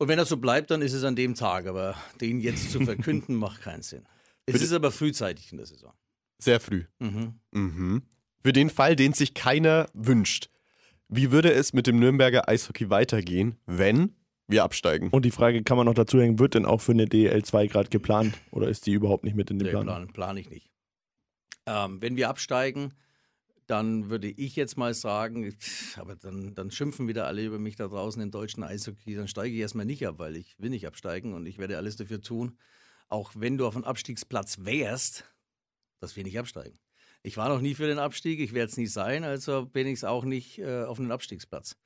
[0.00, 1.66] Und wenn das so bleibt, dann ist es an dem Tag.
[1.66, 4.06] Aber den jetzt zu verkünden, macht keinen Sinn.
[4.46, 5.92] Es ist aber frühzeitig in der Saison.
[6.38, 6.84] Sehr früh.
[7.00, 7.34] Mhm.
[7.50, 8.02] Mhm.
[8.42, 10.48] Für den Fall, den sich keiner wünscht.
[11.08, 14.16] Wie würde es mit dem Nürnberger Eishockey weitergehen, wenn
[14.48, 15.10] wir absteigen?
[15.10, 17.90] Und die Frage kann man noch dazu hängen, wird denn auch für eine DL2 gerade
[17.90, 19.84] geplant oder ist die überhaupt nicht mit in den nee, Plan?
[19.84, 20.70] Plan plane ich nicht.
[21.66, 22.94] Ähm, wenn wir absteigen,
[23.70, 25.56] dann würde ich jetzt mal sagen,
[25.96, 29.54] aber dann, dann schimpfen wieder alle über mich da draußen im deutschen Eishockey, dann steige
[29.54, 32.58] ich erstmal nicht ab, weil ich will nicht absteigen und ich werde alles dafür tun,
[33.08, 35.24] auch wenn du auf einem Abstiegsplatz wärst,
[36.00, 36.80] dass wir nicht absteigen.
[37.22, 39.94] Ich war noch nie für den Abstieg, ich werde es nie sein, also bin ich
[39.94, 41.76] es auch nicht äh, auf einem Abstiegsplatz.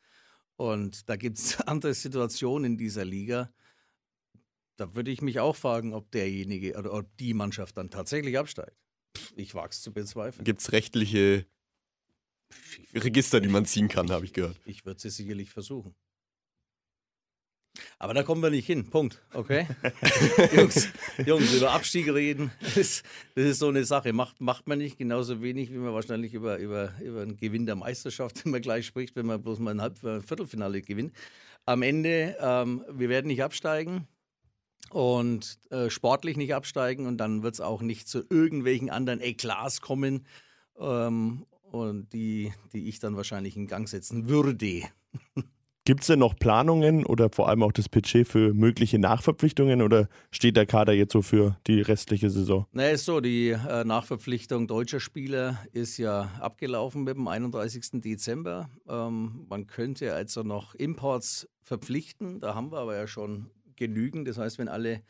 [0.57, 3.53] Und da gibt es andere Situationen in dieser Liga.
[4.77, 8.77] Da würde ich mich auch fragen, ob derjenige oder ob die Mannschaft dann tatsächlich absteigt.
[9.37, 10.45] Ich wage es zu bezweifeln.
[10.45, 11.47] Gibt es rechtliche
[12.95, 14.59] Register, die man ziehen kann, habe ich gehört.
[14.65, 15.95] Ich, würde es sicherlich versuchen.
[17.99, 18.89] Aber da kommen wir nicht hin.
[18.89, 19.21] Punkt.
[19.33, 19.67] Okay?
[20.57, 20.89] Jungs,
[21.25, 23.03] Jungs, über Abstieg reden, das,
[23.35, 24.13] das, ist so eine Sache.
[24.13, 27.75] Macht, macht man nicht genauso wenig, wie man wahrscheinlich über, über, über einen Gewinn der
[27.75, 31.13] Meisterschaft immer gleich spricht, wenn man bloß mal ein Halb Viertelfinale gewinnt.
[31.67, 34.07] Am Ende, ähm, wir werden nicht absteigen
[34.91, 39.81] und äh, sportlich nicht absteigen und dann wird es auch nicht zu irgendwelchen anderen Eklats
[39.81, 40.27] kommen,
[40.79, 44.83] ähm, und die, die ich dann wahrscheinlich in Gang setzen würde.
[45.87, 50.09] Gibt es denn noch Planungen oder vor allem auch das Budget für mögliche Nachverpflichtungen oder
[50.31, 52.67] steht der Kader jetzt so für die restliche Saison?
[52.73, 58.01] Na, ist so, die äh, Nachverpflichtung deutscher Spieler ist ja abgelaufen mit dem 31.
[58.01, 58.71] Dezember.
[58.89, 64.27] Ähm, man könnte also noch Imports verpflichten, da haben wir aber ja schon genügend.
[64.27, 65.03] Das heißt, wenn alle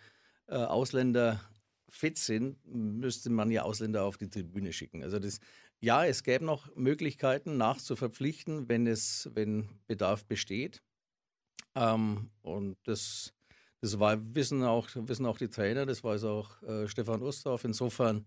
[0.48, 1.40] äh, Ausländer
[1.88, 5.04] fit sind, müsste man ja Ausländer auf die Tribüne schicken.
[5.04, 5.38] Also das
[5.84, 10.82] ja, es gäbe noch Möglichkeiten nachzuverpflichten, wenn es, wenn Bedarf besteht.
[11.74, 13.34] Ähm, und das,
[13.80, 17.64] das war, wissen, auch, wissen auch die Trainer, das weiß auch äh, Stefan Ustorf.
[17.64, 18.24] Insofern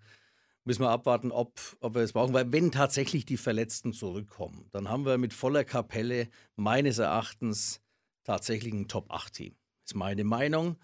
[0.66, 2.34] müssen wir abwarten, ob, ob wir es brauchen.
[2.34, 7.82] Weil wenn tatsächlich die Verletzten zurückkommen, dann haben wir mit voller Kapelle meines Erachtens
[8.24, 9.56] tatsächlich ein Top-8-Team.
[9.84, 10.78] Das ist meine Meinung,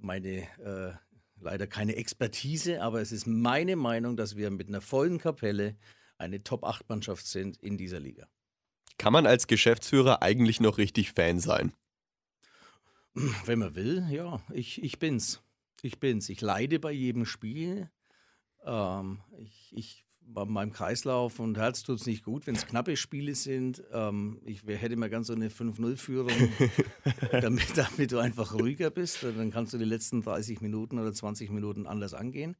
[0.00, 0.94] meine äh,
[1.40, 5.76] leider keine Expertise, aber es ist meine Meinung, dass wir mit einer vollen Kapelle
[6.18, 8.28] eine Top-8-Mannschaft sind in dieser Liga.
[8.98, 11.72] Kann man als Geschäftsführer eigentlich noch richtig Fan sein?
[13.14, 15.42] Wenn man will, ja, ich, ich bin's.
[15.82, 16.28] Ich bin's.
[16.28, 17.90] Ich leide bei jedem Spiel.
[18.64, 22.96] Ähm, ich, ich bei meinem Kreislauf und Herz tut es nicht gut, wenn es knappe
[22.96, 23.82] Spiele sind.
[23.92, 26.32] Ähm, ich hätte mal ganz so eine 5-0-Führung,
[27.32, 29.22] damit, damit du einfach ruhiger bist.
[29.22, 32.56] Dann kannst du die letzten 30 Minuten oder 20 Minuten anders angehen.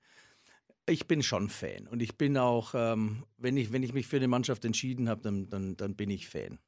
[0.86, 4.16] Ich bin schon Fan und ich bin auch, ähm, wenn, ich, wenn ich mich für
[4.16, 6.58] eine Mannschaft entschieden habe, dann, dann, dann bin ich Fan.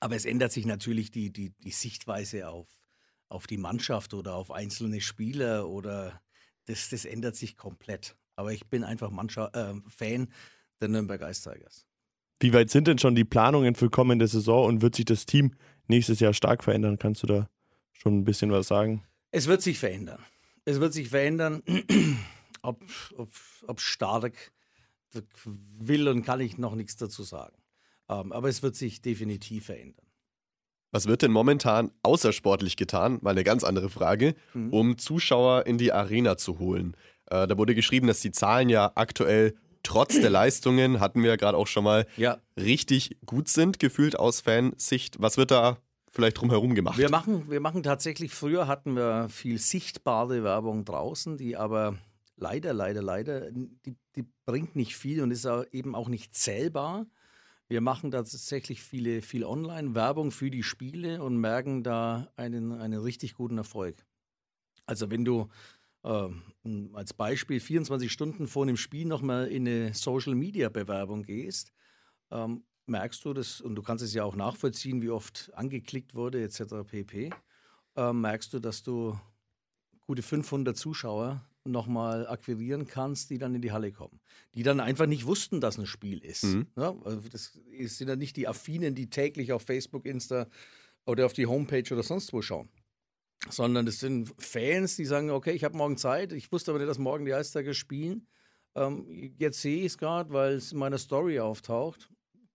[0.00, 2.68] Aber es ändert sich natürlich die, die, die Sichtweise auf,
[3.28, 6.20] auf die Mannschaft oder auf einzelne Spieler oder
[6.66, 8.16] das, das ändert sich komplett.
[8.36, 10.28] Aber ich bin einfach Mannschaft, äh, Fan
[10.80, 11.86] der Nürnberg Ice Tigers.
[12.40, 15.54] Wie weit sind denn schon die Planungen für kommende Saison und wird sich das Team
[15.88, 16.98] nächstes Jahr stark verändern?
[16.98, 17.48] Kannst du da
[17.92, 19.04] schon ein bisschen was sagen?
[19.32, 20.22] Es wird sich verändern.
[20.64, 21.62] Es wird sich verändern
[22.62, 22.82] ob,
[23.16, 23.30] ob,
[23.66, 24.52] ob stark
[25.34, 27.56] will und kann ich noch nichts dazu sagen.
[28.08, 30.06] Ähm, aber es wird sich definitiv verändern.
[30.90, 34.72] Was wird denn momentan außersportlich getan, mal eine ganz andere Frage, mhm.
[34.72, 36.96] um Zuschauer in die Arena zu holen?
[37.26, 41.36] Äh, da wurde geschrieben, dass die Zahlen ja aktuell trotz der Leistungen, hatten wir ja
[41.36, 42.38] gerade auch schon mal, ja.
[42.58, 45.20] richtig gut sind, gefühlt aus Fansicht.
[45.20, 45.78] Was wird da
[46.10, 46.98] vielleicht drumherum gemacht?
[46.98, 51.96] Wir machen, wir machen tatsächlich, früher hatten wir viel sichtbare Werbung draußen, die aber
[52.38, 57.06] leider, leider, leider, die, die bringt nicht viel und ist eben auch nicht zählbar.
[57.68, 63.34] Wir machen tatsächlich viele, viel Online-Werbung für die Spiele und merken da einen, einen richtig
[63.34, 64.06] guten Erfolg.
[64.86, 65.48] Also wenn du
[66.04, 66.28] äh,
[66.94, 71.72] als Beispiel 24 Stunden vor einem Spiel nochmal in eine Social-Media-Bewerbung gehst,
[72.30, 76.42] ähm, merkst du das, und du kannst es ja auch nachvollziehen, wie oft angeklickt wurde
[76.42, 76.84] etc.
[76.86, 77.30] pp,
[77.96, 79.18] äh, merkst du, dass du
[80.06, 84.20] gute 500 Zuschauer nochmal akquirieren kannst, die dann in die Halle kommen.
[84.54, 86.44] Die dann einfach nicht wussten, dass ein Spiel ist.
[86.44, 86.66] Mhm.
[86.76, 90.46] Ja, also das sind ja nicht die Affinen, die täglich auf Facebook, Insta
[91.06, 92.68] oder auf die Homepage oder sonst wo schauen.
[93.48, 96.90] Sondern das sind Fans, die sagen, okay, ich habe morgen Zeit, ich wusste aber nicht,
[96.90, 98.26] dass morgen die Eistage spielen.
[98.74, 102.08] Ähm, jetzt sehe ich es gerade, weil es in meiner Story auftaucht.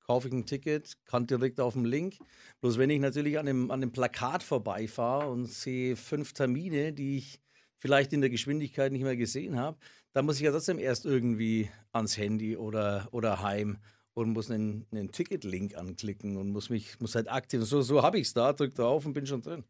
[0.06, 2.18] Kaufe ich ein Ticket, kann direkt auf dem Link.
[2.60, 7.18] Bloß wenn ich natürlich an dem, an dem Plakat vorbeifahre und sehe fünf Termine, die
[7.18, 7.40] ich
[7.84, 9.78] vielleicht in der Geschwindigkeit nicht mehr gesehen habe,
[10.14, 13.78] dann muss ich ja trotzdem erst irgendwie ans Handy oder, oder heim
[14.14, 17.62] und muss einen, einen Ticket-Link anklicken und muss mich muss halt aktiv.
[17.66, 19.66] So, so habe ich es da, drücke drauf und bin schon drin.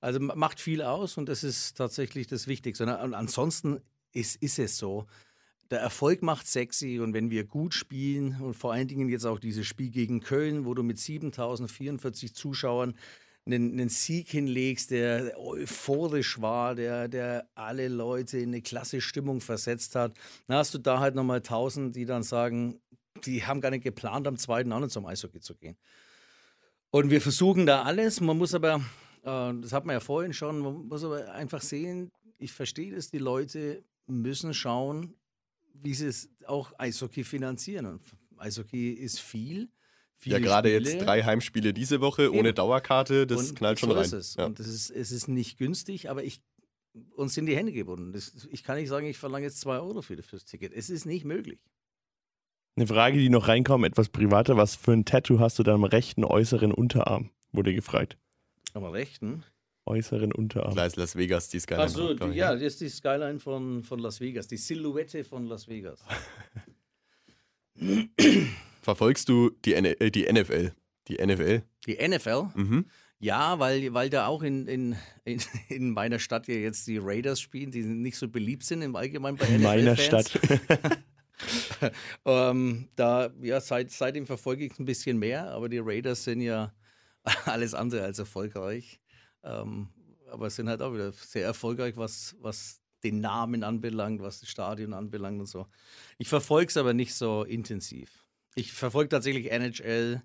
[0.00, 2.84] Also macht viel aus und das ist tatsächlich das Wichtigste.
[2.84, 3.82] Und ansonsten
[4.14, 5.04] ist, ist es so.
[5.70, 9.38] Der Erfolg macht sexy und wenn wir gut spielen und vor allen Dingen jetzt auch
[9.38, 12.94] dieses Spiel gegen Köln, wo du mit 7044 Zuschauern
[13.46, 19.40] einen, einen Sieg hinlegst, der euphorisch war, der, der alle Leute in eine klasse Stimmung
[19.40, 22.80] versetzt hat, dann hast du da halt nochmal tausend, die dann sagen,
[23.24, 25.76] die haben gar nicht geplant, am zweiten nicht zum Eishockey zu gehen.
[26.90, 28.20] Und wir versuchen da alles.
[28.20, 28.76] Man muss aber,
[29.22, 33.10] äh, das hat man ja vorhin schon, man muss aber einfach sehen, ich verstehe das,
[33.10, 35.14] die Leute müssen schauen,
[35.74, 37.86] wie sie es auch Eishockey finanzieren.
[37.86, 38.02] Und
[38.38, 39.68] Eishockey ist viel.
[40.20, 42.38] Viele ja, gerade jetzt drei Heimspiele diese Woche Eben.
[42.38, 44.04] ohne Dauerkarte, das und knallt schon so rein.
[44.04, 44.34] Ist es.
[44.34, 44.44] Ja.
[44.44, 46.42] Und das ist, es ist nicht günstig, aber ich,
[47.16, 48.12] uns sind die Hände gebunden.
[48.12, 50.74] Das, ich kann nicht sagen, ich verlange jetzt zwei Euro für das Ticket.
[50.74, 51.58] Es ist nicht möglich.
[52.76, 54.58] Eine Frage, die noch reinkommt, etwas privater.
[54.58, 57.30] Was für ein Tattoo hast du da am rechten äußeren Unterarm?
[57.52, 58.18] Wurde gefragt.
[58.74, 59.42] Am rechten?
[59.86, 60.74] Äußeren Unterarm.
[60.74, 61.84] Klar ist Las Vegas, die Skyline.
[61.84, 66.04] Achso, ja, das ist die Skyline von, von Las Vegas, die Silhouette von Las Vegas.
[68.80, 70.72] Verfolgst du die, N äh, die NFL?
[71.08, 71.62] Die NFL?
[71.86, 72.48] Die NFL?
[72.54, 72.86] Mhm.
[73.18, 77.40] Ja, weil, weil da auch in, in, in, in meiner Stadt ja jetzt die Raiders
[77.40, 79.54] spielen, die nicht so beliebt sind im Allgemeinen bei NFL.
[79.54, 79.96] In meiner.
[79.96, 80.40] Stadt.
[82.24, 86.40] ähm, da, ja, seit, seitdem verfolge ich es ein bisschen mehr, aber die Raiders sind
[86.40, 86.72] ja
[87.44, 89.00] alles andere als erfolgreich.
[89.42, 89.88] Ähm,
[90.30, 94.94] aber sind halt auch wieder sehr erfolgreich, was, was den Namen anbelangt, was das Stadion
[94.94, 95.66] anbelangt und so.
[96.18, 98.19] Ich verfolge es aber nicht so intensiv.
[98.54, 100.22] Ich verfolge tatsächlich NHL.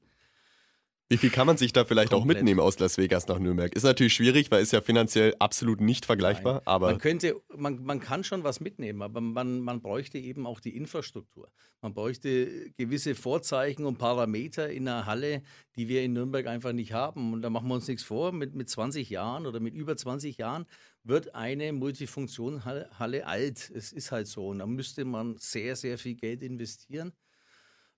[1.07, 2.39] Wie viel kann man sich da vielleicht auch Komplett.
[2.39, 3.71] mitnehmen aus Las Vegas nach Nürnberg?
[3.75, 7.99] Ist natürlich schwierig, weil ist ja finanziell absolut nicht vergleichbar, aber Man könnte, man, man
[7.99, 11.51] kann schon was mitnehmen, aber man, man bräuchte eben auch die Infrastruktur.
[11.81, 15.43] Man bräuchte gewisse Vorzeichen und Parameter in einer Halle,
[15.75, 17.33] die wir in Nürnberg einfach nicht haben.
[17.33, 18.31] Und da machen wir uns nichts vor.
[18.31, 20.65] Mit, mit 20 Jahren oder mit über 20 Jahren
[21.03, 23.71] wird eine Multifunktionshalle alt.
[23.75, 24.47] Es ist halt so.
[24.47, 27.13] Und da müsste man sehr, sehr viel Geld investieren.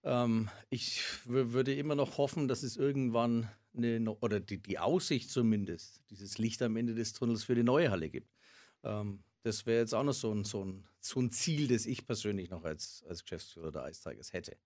[0.07, 5.29] Ähm, ich wür- würde immer noch hoffen, dass es irgendwann eine, oder die, die Aussicht
[5.29, 8.31] zumindest, dieses Licht am Ende des Tunnels für die neue Halle gibt.
[8.83, 12.05] Ähm, das wäre jetzt auch noch so ein, so, ein, so ein Ziel, das ich
[12.05, 14.57] persönlich noch als, als Geschäftsführer der Ice Tigers hätte.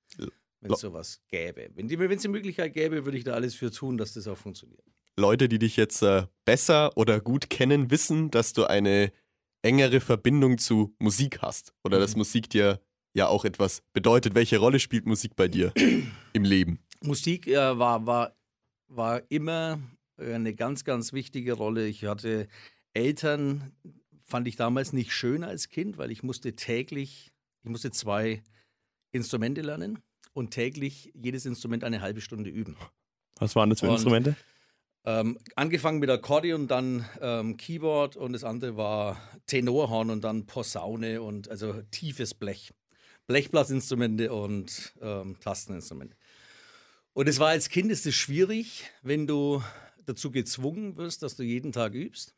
[0.59, 1.71] Wenn es sowas gäbe.
[1.73, 4.83] Wenn es die Möglichkeit gäbe, würde ich da alles für tun, dass das auch funktioniert.
[5.17, 9.11] Leute, die dich jetzt äh, besser oder gut kennen, wissen, dass du eine
[9.63, 12.79] engere Verbindung zu Musik hast oder dass Musik dir
[13.13, 14.35] ja auch etwas bedeutet.
[14.35, 15.73] Welche Rolle spielt Musik bei dir
[16.33, 16.79] im Leben?
[17.01, 18.35] Musik äh, war, war,
[18.87, 19.79] war immer
[20.17, 21.87] äh, eine ganz, ganz wichtige Rolle.
[21.87, 22.47] Ich hatte
[22.93, 23.71] Eltern,
[24.25, 27.31] fand ich damals nicht schön als Kind, weil ich musste täglich,
[27.63, 28.43] ich musste zwei
[29.11, 29.99] Instrumente lernen
[30.33, 32.77] und täglich jedes Instrument eine halbe Stunde üben.
[33.39, 34.35] Was waren das für Und- Instrumente?
[35.03, 41.23] Ähm, angefangen mit Akkordeon, dann ähm, Keyboard und das andere war Tenorhorn und dann Posaune
[41.23, 42.71] und also tiefes Blech.
[43.31, 46.17] Blechblasinstrumente und ähm, Tasteninstrumente.
[47.13, 49.63] Und es war als Kind ist es schwierig, wenn du
[50.05, 52.35] dazu gezwungen wirst, dass du jeden Tag übst.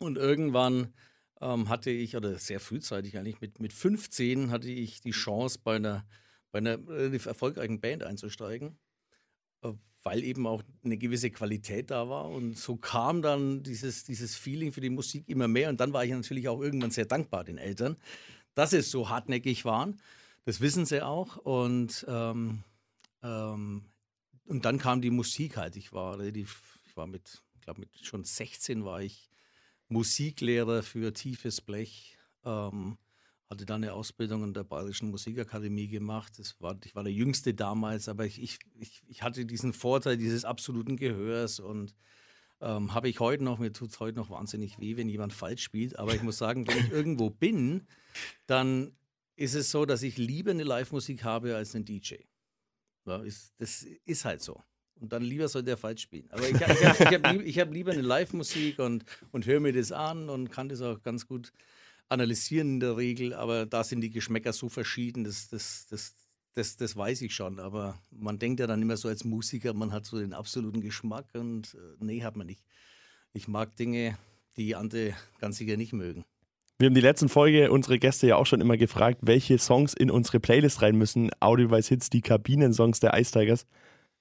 [0.00, 0.92] Und irgendwann
[1.40, 5.76] ähm, hatte ich, oder sehr frühzeitig eigentlich, mit, mit 15 hatte ich die Chance, bei
[5.76, 6.04] einer,
[6.50, 8.78] bei einer relativ erfolgreichen Band einzusteigen
[9.62, 12.30] äh, weil eben auch eine gewisse Qualität da war.
[12.30, 15.68] Und so kam dann dieses, dieses Feeling für die Musik immer mehr.
[15.68, 17.96] Und dann war ich natürlich auch irgendwann sehr dankbar den Eltern,
[18.54, 20.00] dass sie so hartnäckig waren.
[20.44, 21.36] Das wissen sie auch.
[21.36, 22.64] Und, ähm,
[23.22, 23.84] ähm,
[24.46, 25.76] und dann kam die Musik halt.
[25.76, 29.28] Ich war relativ, ich war mit, ich glaube mit schon 16 war ich
[29.88, 32.16] Musiklehrer für tiefes Blech.
[32.44, 32.98] Ähm,
[33.50, 36.40] hatte dann eine Ausbildung an der Bayerischen Musikakademie gemacht.
[36.60, 38.60] War, ich war der Jüngste damals, aber ich, ich,
[39.08, 41.96] ich hatte diesen Vorteil dieses absoluten Gehörs und
[42.60, 45.62] ähm, habe ich heute noch, mir tut es heute noch wahnsinnig weh, wenn jemand falsch
[45.62, 45.98] spielt.
[45.98, 47.86] Aber ich muss sagen, wenn ich irgendwo bin,
[48.46, 48.92] dann
[49.36, 52.16] ist es so, dass ich lieber eine Live-Musik habe als einen DJ.
[53.06, 54.60] Ja, ist, das ist halt so.
[55.00, 56.28] Und dann lieber soll der falsch spielen.
[56.30, 60.28] Aber ich, habe ich hab hab lieber eine Live-Musik und, und höre mir das an
[60.28, 61.52] und kann das auch ganz gut
[62.10, 63.32] analysieren in der Regel.
[63.32, 66.14] Aber da sind die Geschmäcker so verschieden, das, das, das,
[66.54, 67.58] das, das weiß ich schon.
[67.58, 71.26] Aber man denkt ja dann immer so als Musiker, man hat so den absoluten Geschmack
[71.34, 72.62] und äh, nee, hat man nicht.
[73.32, 74.18] Ich mag Dinge,
[74.56, 76.24] die andere ganz sicher nicht mögen.
[76.78, 80.10] Wir haben die letzten Folge unsere Gäste ja auch schon immer gefragt, welche Songs in
[80.10, 81.30] unsere Playlist rein müssen.
[81.38, 83.66] Audioweis Hits, die Kabinensongs der Ice Tigers.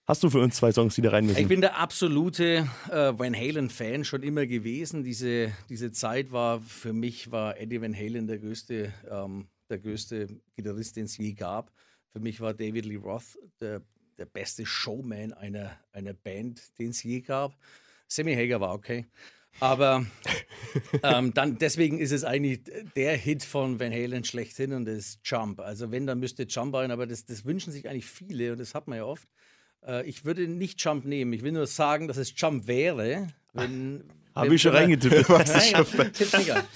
[0.05, 1.39] Hast du für uns zwei Songs, die da rein müssen?
[1.39, 5.03] Ich bin der absolute äh, Van Halen-Fan schon immer gewesen.
[5.03, 10.27] Diese, diese Zeit war für mich war Eddie Van Halen der größte, ähm, der größte
[10.55, 11.71] Gitarrist, den es je gab.
[12.11, 13.81] Für mich war David Lee Roth der,
[14.17, 17.55] der beste Showman einer, einer Band, den es je gab.
[18.07, 19.05] Sammy Hager war okay.
[19.59, 20.05] Aber
[21.03, 22.61] ähm, dann, deswegen ist es eigentlich
[22.95, 25.59] der Hit von Van Halen schlechthin und das ist Jump.
[25.59, 28.73] Also wenn, dann müsste Jump rein, aber das, das wünschen sich eigentlich viele und das
[28.73, 29.27] hat man ja oft.
[29.85, 31.33] Äh, ich würde nicht Jump nehmen.
[31.33, 33.27] Ich will nur sagen, dass es Jump wäre.
[33.53, 34.03] Wenn,
[34.33, 35.27] Habe ich schon reingetippt.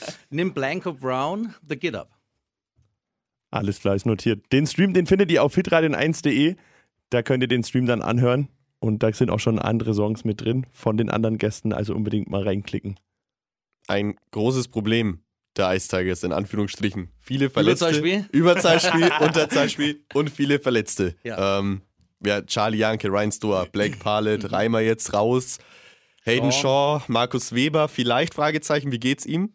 [0.30, 2.10] Nimm Blanco Brown, The Get Up.
[3.54, 4.52] Alles klar, ist notiert.
[4.52, 6.56] Den Stream, den findet ihr auf hitradion1.de.
[7.12, 8.50] Da könnt ihr den Stream dann anhören.
[8.80, 11.72] Und da sind auch schon andere Songs mit drin von den anderen Gästen.
[11.72, 13.00] Also unbedingt mal reinklicken.
[13.88, 15.20] Ein großes Problem
[15.56, 17.10] der Ice Tigers, in Anführungsstrichen.
[17.20, 17.86] Viele Verletzte.
[17.90, 18.26] Überzahlspiel?
[18.32, 21.16] Überzahlspiel, Unterzahlspiel und viele Verletzte.
[21.24, 21.60] Ja.
[21.60, 21.82] Ähm,
[22.26, 25.60] ja, Charlie Janke, Ryan Stoa, Blake Parlett, Reimer jetzt raus.
[26.26, 29.54] Hayden Shaw, Markus Weber, vielleicht Fragezeichen, wie geht's ihm?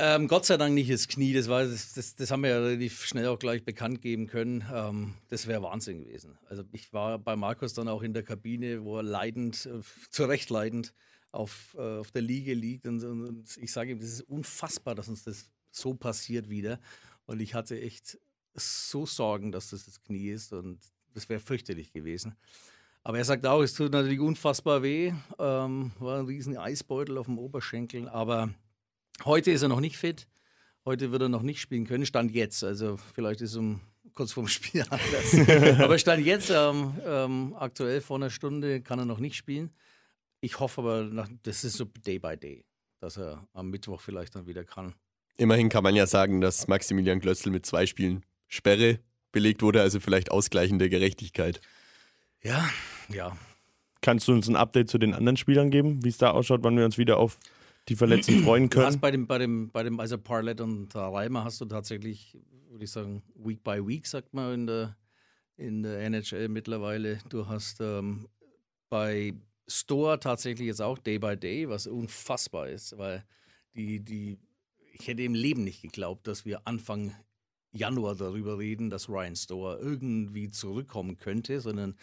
[0.00, 2.58] Ähm, Gott sei Dank nicht das Knie, das, war, das, das, das haben wir ja
[2.60, 4.64] relativ schnell auch gleich bekannt geben können.
[4.72, 6.38] Ähm, das wäre Wahnsinn gewesen.
[6.48, 9.80] Also ich war bei Markus dann auch in der Kabine, wo er leidend, äh,
[10.10, 10.94] zu Recht leidend
[11.32, 12.86] auf, äh, auf der Liege liegt.
[12.86, 16.78] Und, und, ich sage ihm, das ist unfassbar, dass uns das so passiert wieder.
[17.26, 18.18] Und ich hatte echt
[18.54, 20.78] so Sorgen, dass das das Knie ist und
[21.12, 22.36] das wäre fürchterlich gewesen.
[23.02, 25.12] Aber er sagt auch, es tut natürlich unfassbar weh.
[25.40, 28.50] Ähm, war ein riesen Eisbeutel auf dem Oberschenkel, aber
[29.24, 30.28] Heute ist er noch nicht fit.
[30.84, 32.06] Heute wird er noch nicht spielen können.
[32.06, 32.62] Stand jetzt.
[32.64, 33.80] Also vielleicht ist um
[34.14, 35.78] kurz vorm Spiel anders.
[35.80, 39.70] aber Stand jetzt, ähm, ähm, aktuell vor einer Stunde, kann er noch nicht spielen.
[40.40, 42.64] Ich hoffe aber, nach, das ist so Day by Day,
[43.00, 44.94] dass er am Mittwoch vielleicht dann wieder kann.
[45.36, 48.98] Immerhin kann man ja sagen, dass Maximilian Glötzl mit zwei Spielen Sperre
[49.30, 51.60] belegt wurde, also vielleicht ausgleichende Gerechtigkeit.
[52.42, 52.68] Ja,
[53.08, 53.36] ja.
[54.00, 56.76] Kannst du uns ein Update zu den anderen Spielern geben, wie es da ausschaut, wann
[56.76, 57.38] wir uns wieder auf
[57.88, 58.82] die Verletzten freuen können.
[58.82, 62.36] Du hast bei dem, bei dem, bei dem, also Parlet und Reimer hast du tatsächlich,
[62.70, 64.96] würde ich sagen, Week by Week, sagt man in der,
[65.56, 67.18] in der NHL mittlerweile.
[67.28, 68.28] Du hast ähm,
[68.88, 69.34] bei
[69.66, 73.24] Store tatsächlich jetzt auch Day by Day, was unfassbar ist, weil
[73.74, 74.38] die, die,
[74.92, 77.14] ich hätte im Leben nicht geglaubt, dass wir Anfang
[77.70, 81.96] Januar darüber reden, dass Ryan Store irgendwie zurückkommen könnte, sondern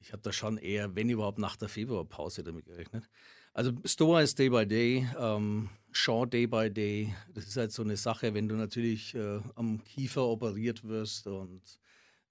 [0.00, 3.08] ich habe da schon eher, wenn überhaupt, nach der Februarpause damit gerechnet.
[3.54, 7.14] Also Stoa ist Day by Day, ähm, Shaw Day by Day.
[7.34, 11.62] Das ist halt so eine Sache, wenn du natürlich äh, am Kiefer operiert wirst und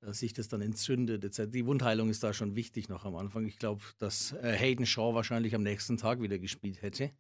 [0.02, 1.24] äh, sich das dann entzündet.
[1.24, 1.52] Etc.
[1.52, 3.46] Die Wundheilung ist da schon wichtig noch am Anfang.
[3.46, 7.12] Ich glaube, dass äh, Hayden Shaw wahrscheinlich am nächsten Tag wieder gespielt hätte.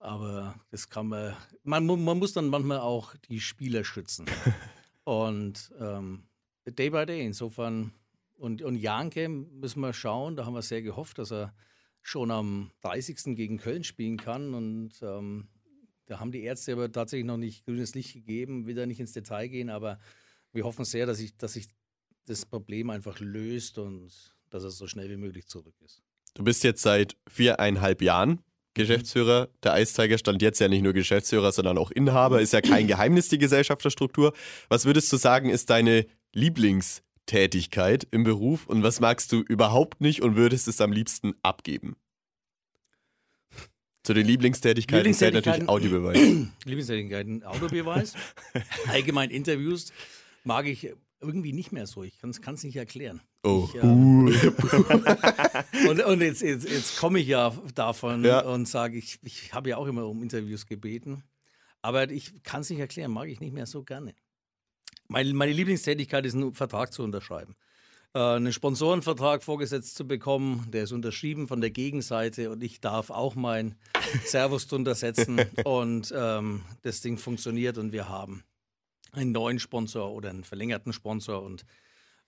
[0.00, 4.26] Aber das kann man, man, man muss dann manchmal auch die Spieler schützen.
[5.04, 6.24] und ähm,
[6.66, 7.92] Day by Day, insofern.
[8.36, 11.52] Und, und Janke müssen wir schauen, da haben wir sehr gehofft, dass er
[12.08, 13.36] schon am 30.
[13.36, 14.54] gegen Köln spielen kann.
[14.54, 15.48] Und ähm,
[16.06, 19.12] da haben die Ärzte aber tatsächlich noch nicht grünes Licht gegeben, will da nicht ins
[19.12, 19.98] Detail gehen, aber
[20.52, 21.68] wir hoffen sehr, dass sich dass ich
[22.24, 24.10] das Problem einfach löst und
[24.50, 26.02] dass er so schnell wie möglich zurück ist.
[26.34, 28.40] Du bist jetzt seit viereinhalb Jahren
[28.74, 32.86] Geschäftsführer der Eistiger, stand jetzt ja nicht nur Geschäftsführer, sondern auch Inhaber, ist ja kein
[32.86, 34.32] Geheimnis die Gesellschafterstruktur.
[34.68, 40.00] Was würdest du sagen, ist deine Lieblings- Tätigkeit im Beruf und was magst du überhaupt
[40.00, 41.96] nicht und würdest es am liebsten abgeben?
[44.02, 46.48] Zu den Lieblingstätigkeiten, Lieblingstätigkeiten zählt natürlich Audiobeweis.
[46.64, 48.14] Lieblingstätigkeiten, Audiobeweis.
[48.88, 49.92] Allgemein Interviews
[50.44, 52.02] mag ich irgendwie nicht mehr so.
[52.02, 53.20] Ich kann es nicht erklären.
[53.44, 53.68] Oh.
[53.68, 54.28] Ich, ähm,
[55.88, 58.40] und, und jetzt, jetzt, jetzt komme ich ja davon ja.
[58.40, 61.22] und sage, ich, ich habe ja auch immer um Interviews gebeten.
[61.82, 64.14] Aber ich kann es nicht erklären, mag ich nicht mehr so gerne.
[65.08, 67.56] Meine, meine Lieblingstätigkeit ist, einen Vertrag zu unterschreiben.
[68.14, 73.10] Äh, einen Sponsorenvertrag vorgesetzt zu bekommen, der ist unterschrieben von der Gegenseite und ich darf
[73.10, 73.74] auch mein
[74.24, 78.44] Servus drunter setzen und ähm, das Ding funktioniert und wir haben
[79.12, 81.64] einen neuen Sponsor oder einen verlängerten Sponsor und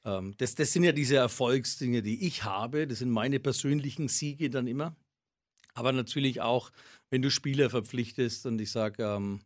[0.04, 2.86] ähm, das, das sind ja diese Erfolgsdinge, die ich habe.
[2.86, 4.96] Das sind meine persönlichen Siege dann immer.
[5.74, 6.70] Aber natürlich auch,
[7.10, 9.40] wenn du Spieler verpflichtest und ich sage, ähm,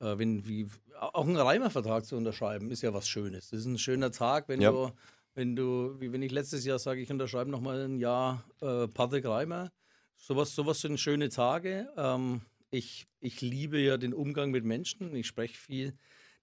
[0.00, 0.66] äh, wenn, wie,
[0.98, 3.50] auch einen Reimer-Vertrag zu unterschreiben, ist ja was Schönes.
[3.50, 4.70] Das ist ein schöner Tag, wenn ja.
[4.70, 4.90] du,
[5.34, 9.24] wenn du, wie wenn ich letztes Jahr sage, ich unterschreibe nochmal ein Jahr äh, Patrick
[9.26, 9.72] Reimer.
[10.16, 11.88] Sowas, sowas sind schöne Tage.
[11.96, 15.94] Ähm, ich, ich liebe ja den Umgang mit Menschen, ich spreche viel.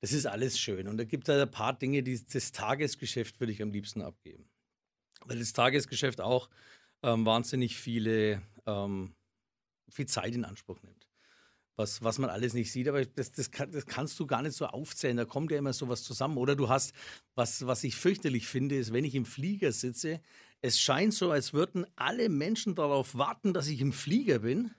[0.02, 0.88] Das ist alles schön.
[0.88, 4.02] Und da gibt es halt ein paar Dinge, die das Tagesgeschäft würde ich am liebsten
[4.02, 4.50] abgeben.
[5.26, 6.50] Weil das Tagesgeschäft auch
[7.04, 9.14] ähm, wahnsinnig viele, ähm,
[9.90, 11.01] viel Zeit in Anspruch nimmt
[11.76, 12.88] was, was man alles nicht sieht.
[12.88, 15.18] Aber das, das, kann, das, kannst du gar nicht so aufzählen.
[15.18, 16.38] Da kommt ja immer sowas zusammen.
[16.38, 16.94] Oder du hast,
[17.36, 20.22] was, was ich fürchterlich finde, ist, wenn ich im Flieger sitze,
[20.62, 24.72] es scheint so, als würden alle Menschen darauf warten, dass ich im Flieger bin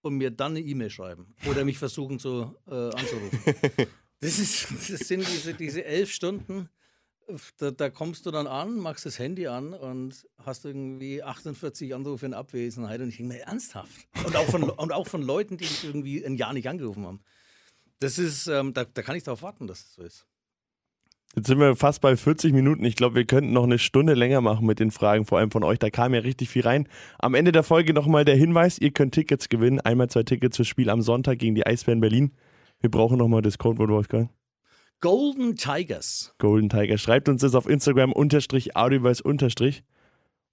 [0.00, 3.40] und mir dann eine E-Mail schreiben oder mich versuchen zu, äh, anzurufen.
[4.20, 6.68] Das, ist, das sind diese, diese elf Stunden
[7.58, 12.26] da, da, kommst du dann an, machst das Handy an und hast irgendwie 48 Anrufe
[12.26, 14.08] in Abwesenheit und ich denke mir, ernsthaft?
[14.24, 17.20] Und auch von, und auch von Leuten, die mich irgendwie ein Jahr nicht angerufen haben.
[18.00, 20.26] Das ist, ähm, da, da kann ich darauf warten, dass es so ist.
[21.34, 22.84] Jetzt sind wir fast bei 40 Minuten.
[22.84, 25.62] Ich glaube, wir könnten noch eine Stunde länger machen mit den Fragen, vor allem von
[25.62, 25.78] euch.
[25.78, 26.88] Da kam ja richtig viel rein.
[27.18, 29.80] Am Ende der Folge nochmal der Hinweis: Ihr könnt Tickets gewinnen.
[29.80, 32.32] Einmal zwei Tickets fürs Spiel am Sonntag gegen die Eisbären Berlin.
[32.80, 34.30] Wir brauchen nochmal das Codewort, Wolfgang.
[35.00, 36.34] Golden Tigers.
[36.38, 37.00] Golden Tigers.
[37.00, 39.84] Schreibt uns das auf Instagram unterstrich Audiobeis unterstrich.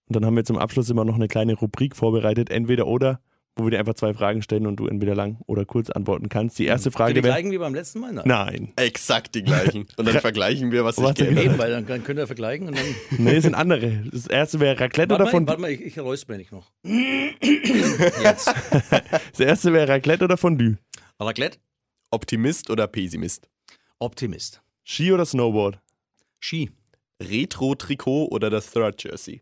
[0.07, 3.21] Und dann haben wir zum Abschluss immer noch eine kleine Rubrik vorbereitet, entweder oder,
[3.55, 6.59] wo wir dir einfach zwei Fragen stellen und du entweder lang oder kurz antworten kannst.
[6.59, 7.23] Die erste Frage wäre...
[7.23, 8.13] Die gleichen wie beim letzten Mal?
[8.13, 8.27] Nein.
[8.27, 8.73] Nein.
[8.75, 9.87] Exakt die gleichen.
[9.97, 12.67] Und dann vergleichen wir, was, was sich geändert Eben, weil dann, dann könnt ihr vergleichen
[12.67, 12.85] und dann...
[13.17, 14.03] Nee, es sind andere.
[14.11, 15.47] Das erste wäre Raclette warte oder von...
[15.47, 16.71] Warte mal, ich, ich räusper nicht noch.
[16.83, 18.53] Jetzt.
[19.31, 20.77] Das erste wäre Raclette oder Fondue?
[21.19, 21.57] Raclette.
[22.11, 23.49] Optimist oder Pessimist?
[23.99, 24.61] Optimist.
[24.83, 25.79] Ski oder Snowboard?
[26.39, 26.71] Ski.
[27.21, 29.41] Retro-Trikot oder das Third Jersey?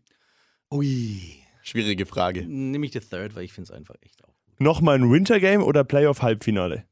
[0.70, 1.42] Ui.
[1.62, 2.46] Schwierige Frage.
[2.46, 4.34] Nehme ich die Third, weil ich finde es einfach echt auch.
[4.58, 6.86] Nochmal ein Wintergame oder Playoff-Halbfinale?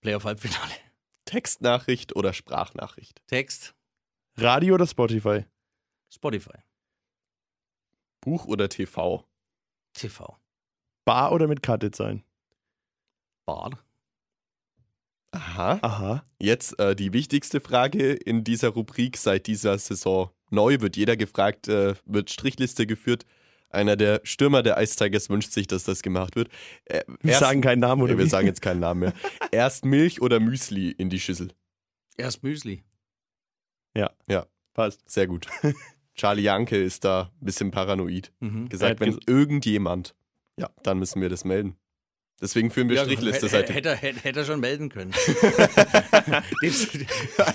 [0.00, 0.72] Playoff-Halbfinale.
[1.24, 3.22] Textnachricht oder Sprachnachricht?
[3.26, 3.74] Text.
[4.36, 5.44] Radio oder Spotify?
[6.10, 6.58] Spotify.
[8.20, 9.26] Buch oder TV?
[9.92, 10.38] TV.
[11.04, 12.24] Bar oder mit Karte sein?
[13.44, 13.78] Bar.
[15.34, 15.78] Aha.
[15.82, 16.24] Aha.
[16.38, 21.68] Jetzt äh, die wichtigste Frage in dieser Rubrik seit dieser Saison neu wird jeder gefragt,
[21.68, 23.24] äh, wird Strichliste geführt.
[23.70, 26.48] Einer der Stürmer der Ice Tigers wünscht sich, dass das gemacht wird.
[26.84, 28.30] Äh, Wir erst- sagen keinen Namen oder Ja, wir wie?
[28.30, 29.12] sagen jetzt keinen Namen mehr.
[29.50, 31.48] Erst Milch oder Müsli in die Schüssel.
[32.16, 32.84] Erst Müsli.
[34.74, 35.08] Passt.
[35.08, 35.46] Sehr gut.
[36.16, 38.32] Charlie Janke ist da ein bisschen paranoid.
[38.40, 38.68] Mhm.
[38.68, 40.16] Gesagt, wenn irgendjemand,
[40.58, 41.76] ja, dann müssen wir das melden.
[42.40, 43.72] Deswegen führen wir Ja, Strichliste hätte, seit.
[43.74, 45.12] hätte, er- hätte, hätte er schon melden können.
[46.62, 46.72] dem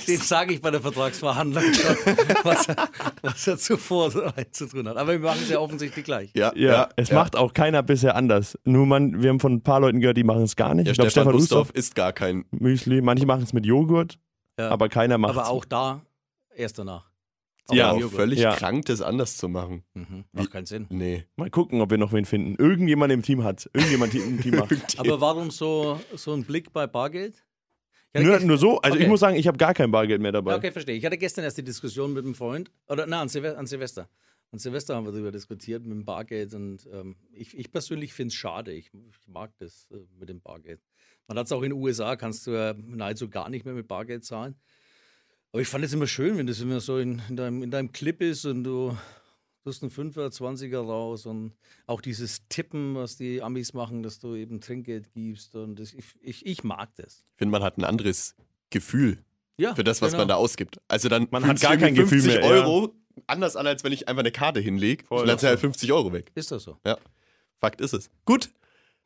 [0.07, 1.95] dem sage ich bei der Vertragsverhandlung schon,
[2.43, 2.89] was er,
[3.21, 4.11] was er zuvor
[4.51, 4.97] zu tun hat.
[4.97, 6.31] Aber wir machen es ja offensichtlich gleich.
[6.33, 8.57] Ja, Ja, es macht auch keiner bisher anders.
[8.63, 10.85] Nur man, wir haben von ein paar Leuten gehört, die machen es gar nicht.
[10.87, 12.45] Ja, ich glaube, Stefan Stefan Ustorf ist gar kein.
[12.51, 14.17] Müsli, manche machen es mit Joghurt,
[14.57, 14.69] Ja.
[14.69, 16.01] aber keiner macht Aber auch da
[16.55, 17.08] erst danach.
[17.75, 18.55] Ja, Auch völlig Ja.
[18.55, 19.83] krank, das anders zu machen.
[19.93, 20.25] Mhm.
[20.31, 20.87] Macht keinen Sinn.
[20.89, 21.25] Nee.
[21.35, 22.55] Mal gucken, ob wir noch wen finden.
[22.61, 23.69] Irgendjemand im Team hat.
[23.73, 24.69] Irgendjemand im Team macht.
[24.99, 27.43] Aber warum so, so ein Blick bei Bargeld?
[28.15, 29.03] Nur, gestern- nur so, also Okay.
[29.03, 30.51] ich muss sagen, ich habe gar kein Bargeld mehr dabei.
[30.51, 30.95] Ja, okay, verstehe.
[30.95, 34.09] Ich hatte gestern erst die Diskussion mit einem Freund, oder nein, an, Silve an Silvester.
[34.51, 38.29] An Silvester haben wir darüber diskutiert mit dem Bargeld und ähm, ich, ich persönlich finde
[38.29, 38.71] es schade.
[38.73, 40.81] Ich, ich mag das äh, mit dem Bargeld.
[41.27, 43.87] Man hat es auch in den USA, kannst du ja nahezu gar nicht mehr mit
[43.87, 44.55] Bargeld zahlen.
[45.51, 47.91] Aber ich fand es immer schön, wenn das immer so in, in, deinem, in deinem
[47.91, 48.95] Clip ist und du
[49.63, 51.53] tust einen 5er, 20er raus und
[51.87, 56.05] auch dieses Tippen, was die Amis machen, dass du eben Trinkgeld gibst und das, ich,
[56.21, 57.25] ich, ich mag das.
[57.33, 58.35] Ich finde, man hat ein anderes
[58.69, 59.23] Gefühl
[59.57, 60.21] Ja, für das, was genau.
[60.21, 60.79] man da ausgibt.
[60.87, 62.63] Also dann Man hat gar kein Gefühl 50 mehr, ja.
[62.63, 62.93] Euro
[63.27, 65.03] anders an, als wenn ich einfach eine Karte hinlege.
[65.09, 66.31] Und dann sind halt 50 Euro weg.
[66.35, 66.77] Ist das so?
[67.59, 68.09] Fakt ist es.
[68.23, 68.49] Gut.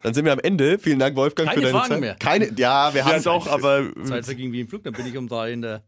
[0.02, 0.78] Dann sind wir am Ende.
[0.78, 2.00] Vielen Dank, Wolfgang, Keine für deine Fragen Zeit.
[2.02, 2.16] mehr.
[2.16, 5.18] Keine, ja, wir haben Ja, doch, aber Zeit verging wie im Flug, dann bin ich
[5.18, 5.84] um drei in der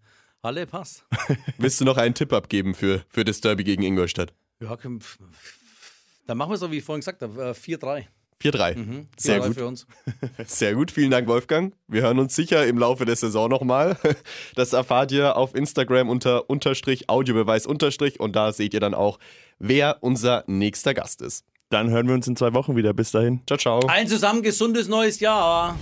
[0.45, 1.03] Halle, passt.
[1.57, 4.31] Willst du noch einen Tipp abgeben für, für das Derby gegen Ingolstadt?
[4.59, 4.77] Ja,
[6.27, 8.05] dann machen wir es so, wie ich vorhin gesagt habe, äh, 4-3.
[8.41, 8.77] 4-3.
[8.77, 9.07] Mhm.
[9.17, 9.55] Sehr 4-3 gut.
[9.55, 9.87] für uns.
[10.45, 11.73] Sehr gut, vielen Dank, Wolfgang.
[11.87, 13.97] Wir hören uns sicher im Laufe der Saison nochmal.
[14.55, 19.17] Das erfahrt ihr auf Instagram unter Unterstrich, Audiobeweis Unterstrich und da seht ihr dann auch,
[19.57, 21.43] wer unser nächster Gast ist.
[21.69, 22.93] Dann hören wir uns in zwei Wochen wieder.
[22.93, 23.41] Bis dahin.
[23.47, 23.79] Ciao, ciao.
[23.87, 25.75] Ein zusammen gesundes neues Jahr.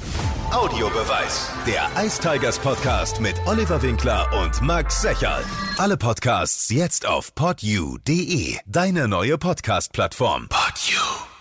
[0.51, 1.49] Audiobeweis.
[1.65, 5.43] Der Ice Tigers Podcast mit Oliver Winkler und Max Secherl.
[5.77, 8.57] Alle Podcasts jetzt auf podyou.de.
[8.67, 10.49] Deine neue Podcast-Plattform.
[10.49, 11.32] Podyou.